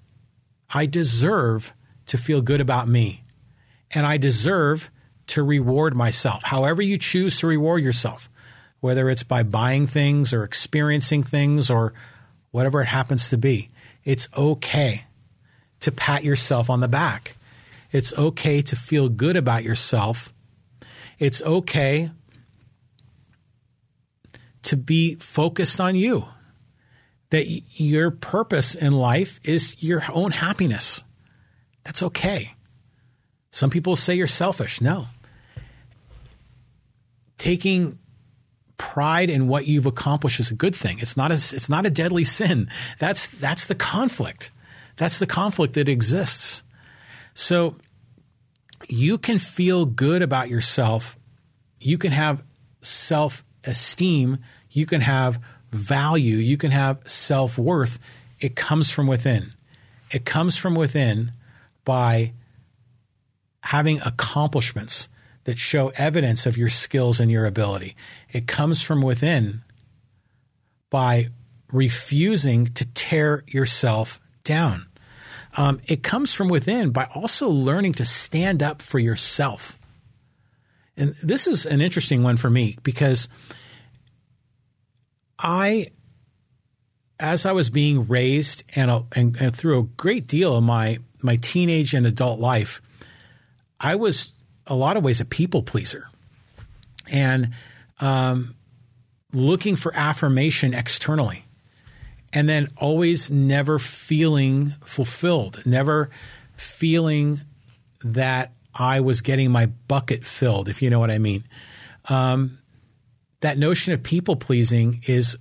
[0.73, 1.75] I deserve
[2.07, 3.24] to feel good about me.
[3.95, 4.91] And I deserve
[5.29, 8.29] to reward myself, however you choose to reward yourself,
[8.81, 11.95] whether it's by buying things or experiencing things or
[12.51, 13.71] whatever it happens to be.
[14.05, 15.05] It's okay
[15.81, 17.37] to pat yourself on the back.
[17.91, 20.33] It's okay to feel good about yourself.
[21.19, 22.11] It's okay
[24.65, 26.27] to be focused on you.
[27.31, 27.47] That
[27.81, 31.03] your purpose in life is your own happiness.
[31.85, 32.55] That's okay.
[33.55, 34.81] Some people say you're selfish.
[34.81, 35.07] No.
[37.39, 38.01] Taking
[38.79, 40.99] pride in what you've accomplished is a good thing.
[40.99, 42.69] It's not a, it's not a deadly sin.
[42.99, 44.51] That's that's the conflict.
[44.97, 46.65] That's the conflict that exists.
[47.33, 47.77] So
[48.89, 51.17] you can feel good about yourself.
[51.79, 52.43] You can have
[52.83, 54.39] self-esteem,
[54.71, 55.39] you can have
[55.71, 58.01] value, you can have self-worth.
[58.41, 59.55] It comes from within.
[60.11, 61.31] It comes from within
[61.85, 62.33] by
[63.65, 65.09] having accomplishments
[65.45, 67.97] that show evidence of your skills and your ability.
[68.31, 69.63] It comes from within
[70.91, 71.29] by
[71.73, 74.87] refusing to tear yourself down.
[75.57, 79.79] Um, it comes from within by also learning to stand up for yourself.
[80.97, 83.29] And this is an interesting one for me because
[85.39, 85.89] I
[87.19, 91.37] as I was being raised and, and, and through a great deal of my my
[91.37, 92.83] teenage and adult life,
[93.85, 94.33] I was
[94.67, 96.09] a lot of ways a people pleaser,
[97.13, 97.53] and
[98.01, 98.55] um,
[99.31, 101.45] looking for affirmation externally,
[102.33, 106.09] and then always never feeling fulfilled, never
[106.57, 107.41] feeling
[108.03, 111.45] that I was getting my bucket filled, if you know what I mean.
[112.09, 112.61] Um,
[113.43, 115.37] that notion of people pleasing is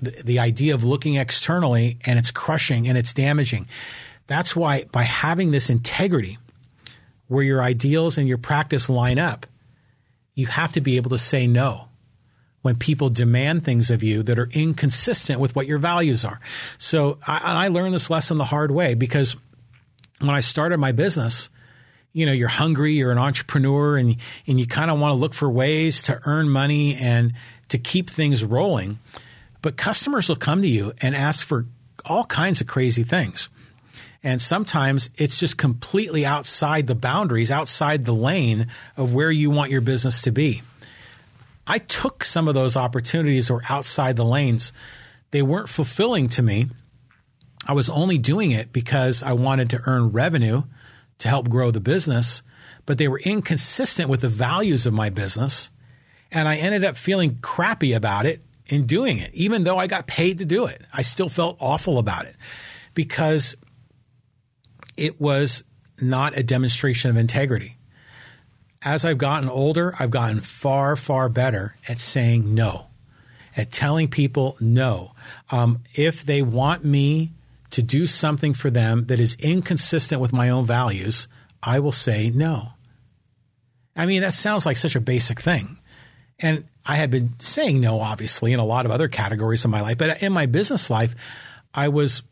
[0.00, 3.66] the, the idea of looking externally and it's crushing and it's damaging.
[4.28, 6.38] That's why by having this integrity
[7.28, 9.46] where your ideals and your practice line up,
[10.34, 11.88] you have to be able to say no
[12.62, 16.40] when people demand things of you that are inconsistent with what your values are.
[16.76, 19.36] So I, I learned this lesson the hard way because
[20.18, 21.50] when I started my business,
[22.12, 24.16] you know, you're hungry, you're an entrepreneur and,
[24.46, 27.32] and you kind of want to look for ways to earn money and
[27.68, 28.98] to keep things rolling.
[29.62, 31.66] But customers will come to you and ask for
[32.04, 33.48] all kinds of crazy things.
[34.22, 38.66] And sometimes it's just completely outside the boundaries, outside the lane
[38.96, 40.62] of where you want your business to be.
[41.66, 44.72] I took some of those opportunities or outside the lanes.
[45.30, 46.68] They weren't fulfilling to me.
[47.66, 50.62] I was only doing it because I wanted to earn revenue
[51.18, 52.42] to help grow the business,
[52.86, 55.70] but they were inconsistent with the values of my business.
[56.32, 59.32] And I ended up feeling crappy about it in doing it.
[59.34, 62.36] Even though I got paid to do it, I still felt awful about it
[62.94, 63.54] because
[64.98, 65.64] it was
[66.00, 67.76] not a demonstration of integrity.
[68.82, 72.86] As I've gotten older, I've gotten far, far better at saying no,
[73.56, 75.12] at telling people no.
[75.50, 77.32] Um, if they want me
[77.70, 81.28] to do something for them that is inconsistent with my own values,
[81.62, 82.70] I will say no.
[83.96, 85.76] I mean, that sounds like such a basic thing.
[86.38, 89.80] And I had been saying no, obviously, in a lot of other categories of my
[89.80, 89.98] life.
[89.98, 91.16] But in my business life,
[91.74, 92.22] I was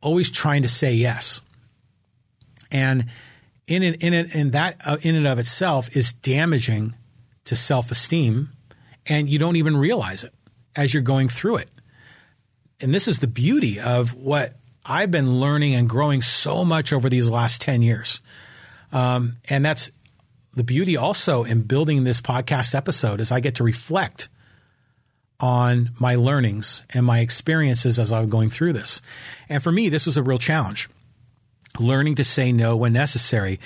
[0.00, 1.40] always trying to say yes.
[2.72, 3.06] And
[3.68, 6.96] in it, in it, and that uh, in and of itself is damaging
[7.44, 8.50] to self esteem.
[9.06, 10.34] And you don't even realize it
[10.74, 11.70] as you're going through it.
[12.80, 17.08] And this is the beauty of what I've been learning and growing so much over
[17.08, 18.20] these last 10 years.
[18.90, 19.90] Um, and that's
[20.54, 24.28] the beauty also in building this podcast episode is I get to reflect
[25.40, 29.02] on my learnings and my experiences as I'm going through this.
[29.48, 30.88] And for me, this was a real challenge.
[31.78, 33.58] Learning to say no when necessary,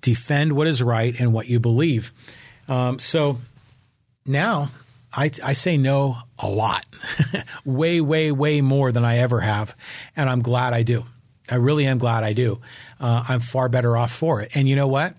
[0.00, 2.12] defend what is right and what you believe.
[2.68, 3.38] Um, so
[4.26, 4.70] now
[5.12, 6.84] I, I, say no a lot,
[7.64, 9.76] way, way, way more than I ever have.
[10.16, 11.04] And I'm glad I do.
[11.50, 12.60] I really am glad I do.
[12.98, 14.56] Uh, I'm far better off for it.
[14.56, 15.14] And you know what?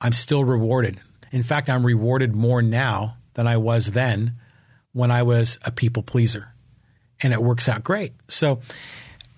[0.00, 1.00] I'm still rewarded.
[1.30, 4.34] In fact, I'm rewarded more now than I was then
[4.92, 6.48] when I was a people pleaser.
[7.22, 8.12] And it works out great.
[8.28, 8.60] So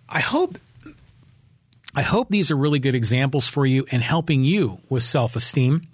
[0.08, 0.58] I hope
[1.94, 5.86] I hope these are really good examples for you and helping you with self-esteem.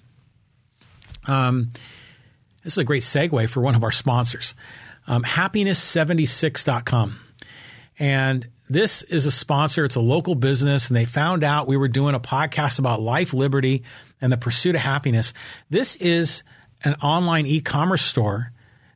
[1.27, 1.71] Um,
[2.65, 4.55] this is a great segue for one of our sponsors,
[5.07, 7.19] um, happiness76.com.
[7.99, 9.85] And this is a sponsor.
[9.85, 13.35] It's a local business, and they found out we were doing a podcast about life,
[13.35, 13.83] liberty,
[14.21, 15.35] and the pursuit of happiness.
[15.69, 16.45] This is
[16.85, 18.53] an online e commerce store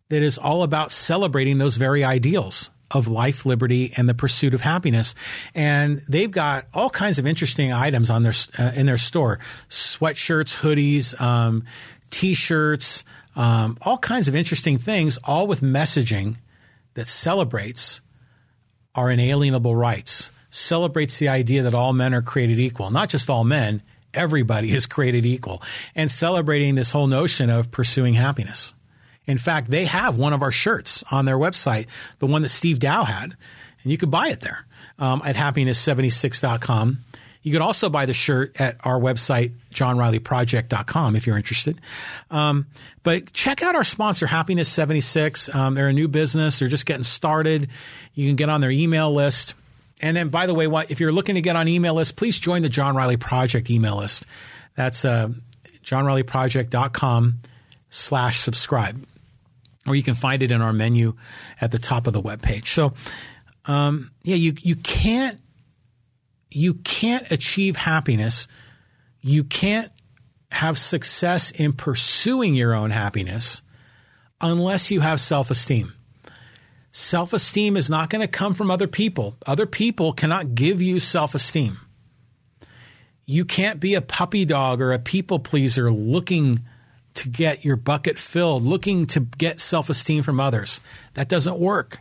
[0.08, 4.60] that is all about celebrating those very ideals of life, liberty, and the pursuit of
[4.60, 5.14] happiness.
[5.54, 9.38] And they've got all kinds of interesting items on their uh, in their store:
[9.68, 11.64] sweatshirts, hoodies, um,
[12.10, 13.04] t-shirts,
[13.36, 16.36] um, all kinds of interesting things, all with messaging
[16.94, 18.00] that celebrates
[18.94, 23.44] our inalienable rights, celebrates the idea that all men are created equal, not just all
[23.44, 23.82] men
[24.14, 25.62] everybody is created equal
[25.94, 28.74] and celebrating this whole notion of pursuing happiness.
[29.26, 31.86] In fact, they have one of our shirts on their website,
[32.18, 33.36] the one that Steve Dow had,
[33.82, 34.66] and you could buy it there
[34.98, 36.98] um, at happiness76.com.
[37.42, 41.78] You could also buy the shirt at our website, johnrileyproject.com, if you're interested.
[42.30, 42.66] Um,
[43.02, 45.54] but check out our sponsor, Happiness 76.
[45.54, 46.58] Um, they're a new business.
[46.58, 47.68] They're just getting started.
[48.14, 49.54] You can get on their email list.
[50.00, 52.62] And then, by the way, if you're looking to get on email list, please join
[52.62, 54.24] the John Riley Project email list.
[54.74, 55.28] That's uh,
[55.84, 57.34] johnrileyproject.com
[57.90, 59.06] slash subscribe.
[59.86, 61.14] Or you can find it in our menu
[61.60, 62.70] at the top of the web page.
[62.70, 62.92] So,
[63.66, 65.38] um, yeah, you, you can't
[66.54, 68.46] you can't achieve happiness.
[69.20, 69.90] You can't
[70.52, 73.60] have success in pursuing your own happiness
[74.40, 75.94] unless you have self esteem.
[76.92, 79.36] Self esteem is not going to come from other people.
[79.46, 81.78] Other people cannot give you self esteem.
[83.26, 86.60] You can't be a puppy dog or a people pleaser looking
[87.14, 90.80] to get your bucket filled, looking to get self esteem from others.
[91.14, 92.00] That doesn't work.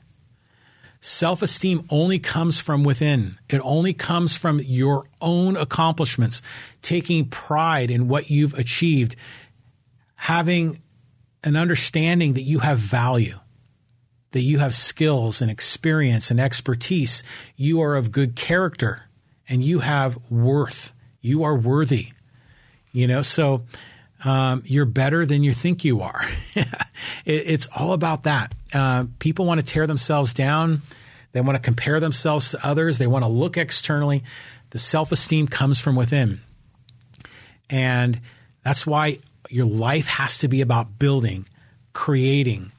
[0.99, 3.37] Self esteem only comes from within.
[3.49, 6.41] It only comes from your own accomplishments,
[6.81, 9.15] taking pride in what you've achieved,
[10.15, 10.81] having
[11.43, 13.39] an understanding that you have value,
[14.31, 17.21] that you have skills and experience and expertise.
[17.55, 19.03] You are of good character
[19.49, 20.93] and you have worth.
[21.21, 22.13] You are worthy.
[22.93, 23.63] You know, so
[24.23, 26.21] um, you're better than you think you are.
[26.55, 26.65] it,
[27.25, 28.53] it's all about that.
[28.73, 30.81] Uh, people want to tear themselves down.
[31.33, 32.97] They want to compare themselves to others.
[32.97, 34.23] They want to look externally.
[34.69, 36.41] The self esteem comes from within.
[37.69, 38.21] And
[38.63, 39.19] that's why
[39.49, 41.47] your life has to be about building,
[41.93, 42.71] creating,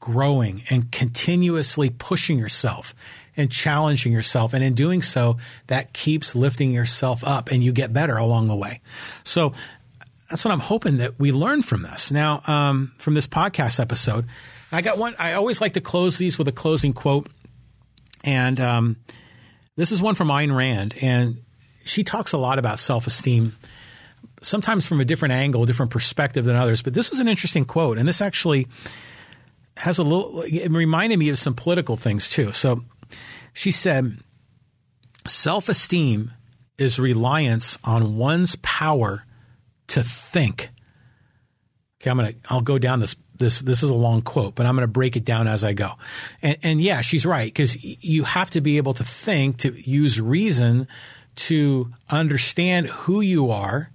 [0.00, 2.94] growing, and continuously pushing yourself
[3.36, 4.52] and challenging yourself.
[4.52, 5.38] And in doing so,
[5.68, 8.80] that keeps lifting yourself up and you get better along the way.
[9.24, 9.52] So
[10.30, 12.12] that's what I'm hoping that we learn from this.
[12.12, 14.26] Now, um, from this podcast episode,
[14.70, 15.16] I got one.
[15.18, 17.28] I always like to close these with a closing quote.
[18.22, 18.96] And um,
[19.76, 20.94] this is one from Ayn Rand.
[21.02, 21.42] And
[21.84, 23.56] she talks a lot about self esteem
[24.40, 26.80] sometimes from a different angle, different perspective than others.
[26.80, 28.68] But this was an interesting quote, and this actually
[29.78, 30.42] has a little.
[30.42, 32.52] It reminded me of some political things too.
[32.52, 32.84] So
[33.52, 34.18] she said,
[35.26, 36.30] "Self esteem
[36.78, 39.24] is reliance on one's power
[39.90, 40.70] to think."
[42.00, 42.34] Okay, I'm gonna.
[42.48, 43.16] I'll go down this.
[43.36, 45.72] This this is a long quote, but I'm going to break it down as I
[45.72, 45.92] go.
[46.42, 50.20] And, and yeah, she's right because you have to be able to think, to use
[50.20, 50.86] reason,
[51.36, 53.90] to understand who you are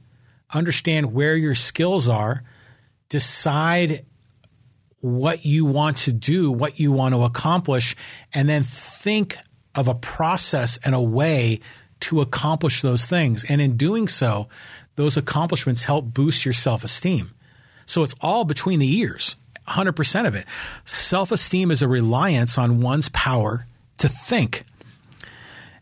[0.56, 2.43] understand where your skills are,
[3.10, 4.06] decide
[5.00, 7.96] what you want to do, what you want to accomplish,
[8.34, 9.38] and then think
[9.76, 11.60] of a process and a way
[12.00, 13.43] to accomplish those things.
[13.48, 14.48] And in doing so,
[14.96, 17.32] those accomplishments help boost your self esteem.
[17.86, 19.36] So it's all between the ears,
[19.68, 20.46] 100% of it.
[20.86, 23.66] Self esteem is a reliance on one's power
[23.98, 24.64] to think.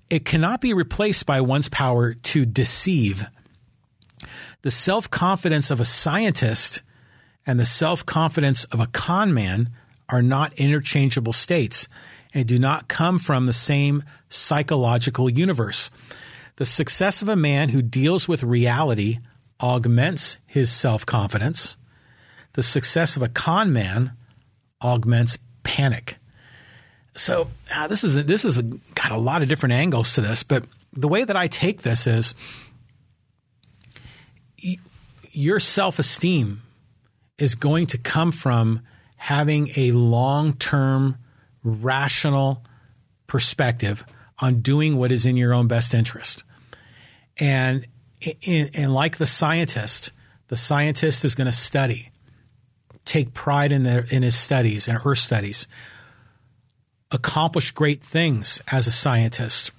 [0.10, 3.26] It cannot be replaced by one's power to deceive
[4.64, 6.82] the self confidence of a scientist
[7.46, 9.70] and the self confidence of a con man
[10.10, 11.88] are not interchangeable states
[12.34, 15.92] and do not come from the same psychological universe.
[16.58, 19.20] The success of a man who deals with reality
[19.62, 21.78] augments his self confidence.
[22.54, 24.12] The success of a con man
[24.82, 26.18] augments panic.
[27.16, 30.66] So uh, this is this is got a lot of different angles to this, but
[30.92, 32.36] the way that I take this is
[35.32, 36.62] your self esteem
[37.38, 38.82] is going to come from
[39.18, 41.18] having a long term,
[41.64, 42.64] rational
[43.26, 44.06] perspective
[44.40, 46.44] on doing what is in your own best interest.
[47.38, 47.86] And,
[48.48, 50.12] and like the scientist,
[50.48, 52.12] the scientist is going to study,
[53.06, 55.68] take pride in, their, in his studies and her studies,
[57.12, 59.72] accomplish great things as a scientist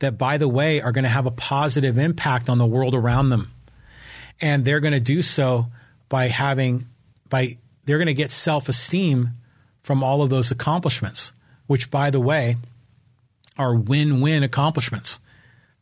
[0.00, 3.30] that, by the way, are going to have a positive impact on the world around
[3.30, 3.52] them
[4.40, 5.66] and they're going to do so
[6.08, 6.86] by having
[7.28, 9.30] by they're going to get self-esteem
[9.82, 11.32] from all of those accomplishments
[11.66, 12.56] which by the way
[13.60, 15.20] are win-win accomplishments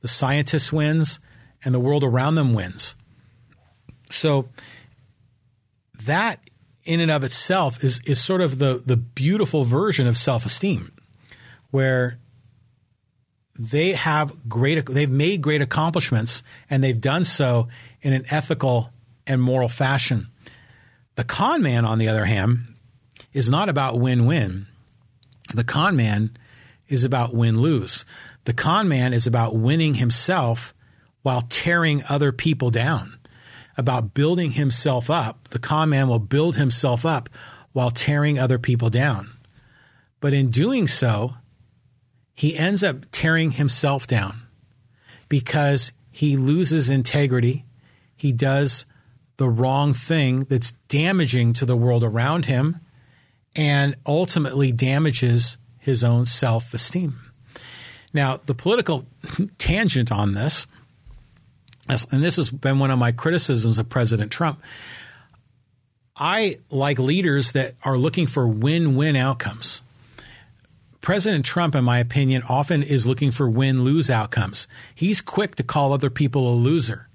[0.00, 1.20] the scientist wins
[1.64, 2.94] and the world around them wins
[4.10, 4.48] so
[6.04, 6.40] that
[6.84, 10.92] in and of itself is is sort of the the beautiful version of self-esteem
[11.70, 12.18] where
[13.58, 17.68] they have great they've made great accomplishments and they've done so
[18.00, 18.90] in an ethical
[19.26, 20.28] and moral fashion.
[21.16, 22.74] The con man, on the other hand,
[23.32, 24.66] is not about win win.
[25.52, 26.30] The con man
[26.89, 28.05] is about win lose.
[28.45, 30.74] The con man is about winning himself
[31.22, 33.18] while tearing other people down,
[33.76, 35.49] about building himself up.
[35.49, 37.28] The con man will build himself up
[37.72, 39.30] while tearing other people down.
[40.20, 41.34] But in doing so,
[42.34, 44.43] he ends up tearing himself down
[45.28, 47.64] because he loses integrity
[48.18, 48.84] he does
[49.36, 52.80] the wrong thing that's damaging to the world around him
[53.55, 55.57] and ultimately damages
[55.89, 57.18] his own self esteem.
[58.14, 59.05] Now, the political
[59.59, 60.66] tangent on this,
[61.89, 64.62] and this has been one of my criticisms of President Trump.
[66.16, 69.82] I like leaders that are looking for win win outcomes.
[71.01, 74.66] President Trump, in my opinion, often is looking for win lose outcomes.
[74.95, 77.09] He's quick to call other people a loser.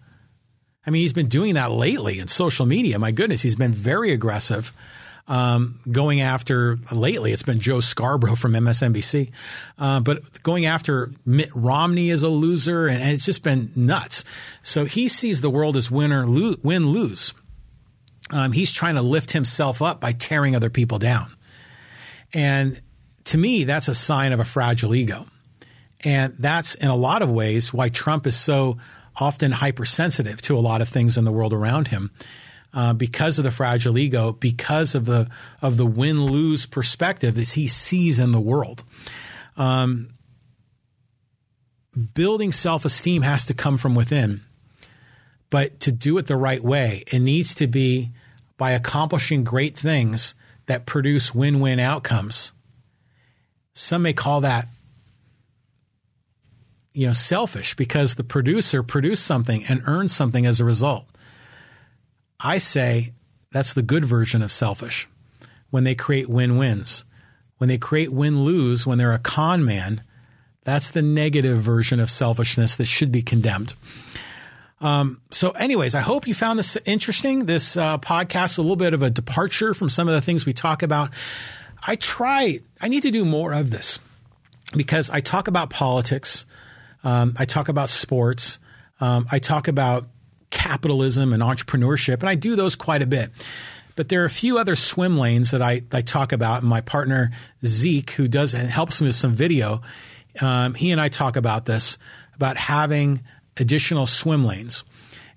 [0.85, 2.97] I mean, he's been doing that lately in social media.
[2.97, 4.71] My goodness, he's been very aggressive.
[5.25, 9.31] Um, going after lately, it's been Joe Scarborough from MSNBC,
[9.79, 14.25] uh, but going after Mitt Romney as a loser, and, and, it's just been nuts.
[14.63, 17.33] So he sees the world as winner, lo- win, lose.
[18.31, 21.33] Um, he's trying to lift himself up by tearing other people down.
[22.33, 22.81] And
[23.25, 25.25] to me, that's a sign of a fragile ego.
[26.03, 28.77] And that's in a lot of ways why Trump is so
[29.15, 32.11] often hypersensitive to a lot of things in the world around him.
[32.73, 35.29] Uh, because of the fragile ego, because of the
[35.61, 38.83] of the win lose perspective that he sees in the world.
[39.55, 40.09] Um,
[42.15, 44.41] building self esteem has to come from within,
[45.51, 48.09] but to do it the right way, it needs to be
[48.57, 50.33] by accomplishing great things
[50.65, 52.53] that produce win win outcomes.
[53.73, 54.67] Some may call that
[56.93, 61.05] you know selfish because the producer produced something and earned something as a result.
[62.39, 63.13] I say
[63.51, 65.07] that's the good version of selfish
[65.69, 67.05] when they create win-wins.
[67.57, 70.03] When they create win-lose when they're a con man,
[70.63, 73.73] that's the negative version of selfishness that should be condemned.
[74.81, 77.45] Um, so, anyways, I hope you found this interesting.
[77.45, 80.51] This uh, podcast a little bit of a departure from some of the things we
[80.51, 81.11] talk about.
[81.85, 82.59] I try.
[82.81, 83.99] I need to do more of this
[84.75, 86.45] because I talk about politics.
[87.03, 88.59] Um, I talk about sports.
[88.99, 90.05] Um, I talk about
[90.53, 93.31] capitalism and entrepreneurship, and I do those quite a bit.
[93.95, 96.61] But there are a few other swim lanes that I, I talk about.
[96.61, 97.31] And my partner
[97.65, 99.81] Zeke, who does and helps me with some video,
[100.41, 101.97] um, he and I talk about this
[102.35, 103.21] about having
[103.57, 104.83] additional swim lanes,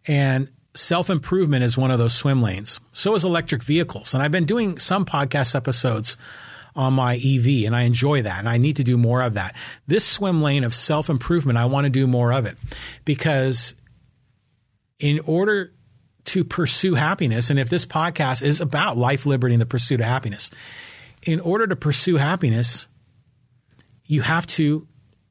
[0.06, 2.80] and self improvement is one of those swim lanes.
[2.92, 6.16] So is electric vehicles, and I've been doing some podcast episodes
[6.74, 9.54] on my EV, and I enjoy that, and I need to do more of that.
[9.86, 12.58] This swim lane of self improvement, I want to do more of it
[13.04, 13.74] because
[14.98, 15.72] in order
[16.26, 20.06] to pursue happiness, and if this podcast is about life, liberty, and the pursuit of
[20.06, 20.50] happiness,
[21.22, 22.88] in order to pursue happiness,
[24.04, 24.86] you have to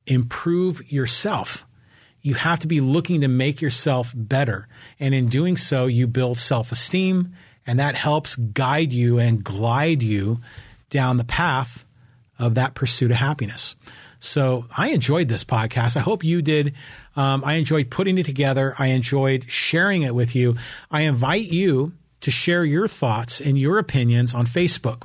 [0.07, 1.65] improve yourself.
[2.21, 4.67] You have to be looking to make yourself better.
[4.99, 7.33] And in doing so, you build self esteem,
[7.67, 10.41] and that helps guide you and glide you
[10.89, 11.85] down the path
[12.37, 13.75] of that pursuit of happiness.
[14.19, 15.97] So I enjoyed this podcast.
[15.97, 16.73] I hope you did.
[17.15, 18.75] Um, I enjoyed putting it together.
[18.79, 20.55] I enjoyed sharing it with you.
[20.91, 25.03] I invite you to share your thoughts and your opinions on Facebook,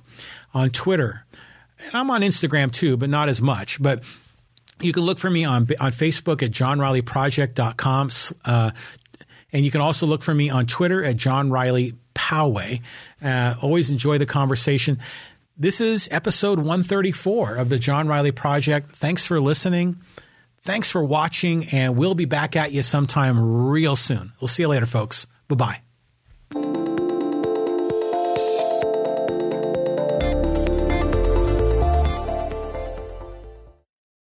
[0.54, 1.26] on Twitter,
[1.86, 3.82] and I'm on Instagram too, but not as much.
[3.82, 4.02] But
[4.80, 8.10] you can look for me on on Facebook at johnrileyproject.com.
[8.44, 8.70] Uh,
[9.52, 12.82] and you can also look for me on Twitter at John Riley Poway.
[13.22, 14.98] Uh, always enjoy the conversation.
[15.60, 18.96] This is episode 134 of the John Riley Project.
[18.96, 20.00] Thanks for listening.
[20.62, 24.32] Thanks for watching, and we'll be back at you sometime real soon.
[24.40, 25.26] We'll see you later, folks.
[25.48, 25.89] Bye bye.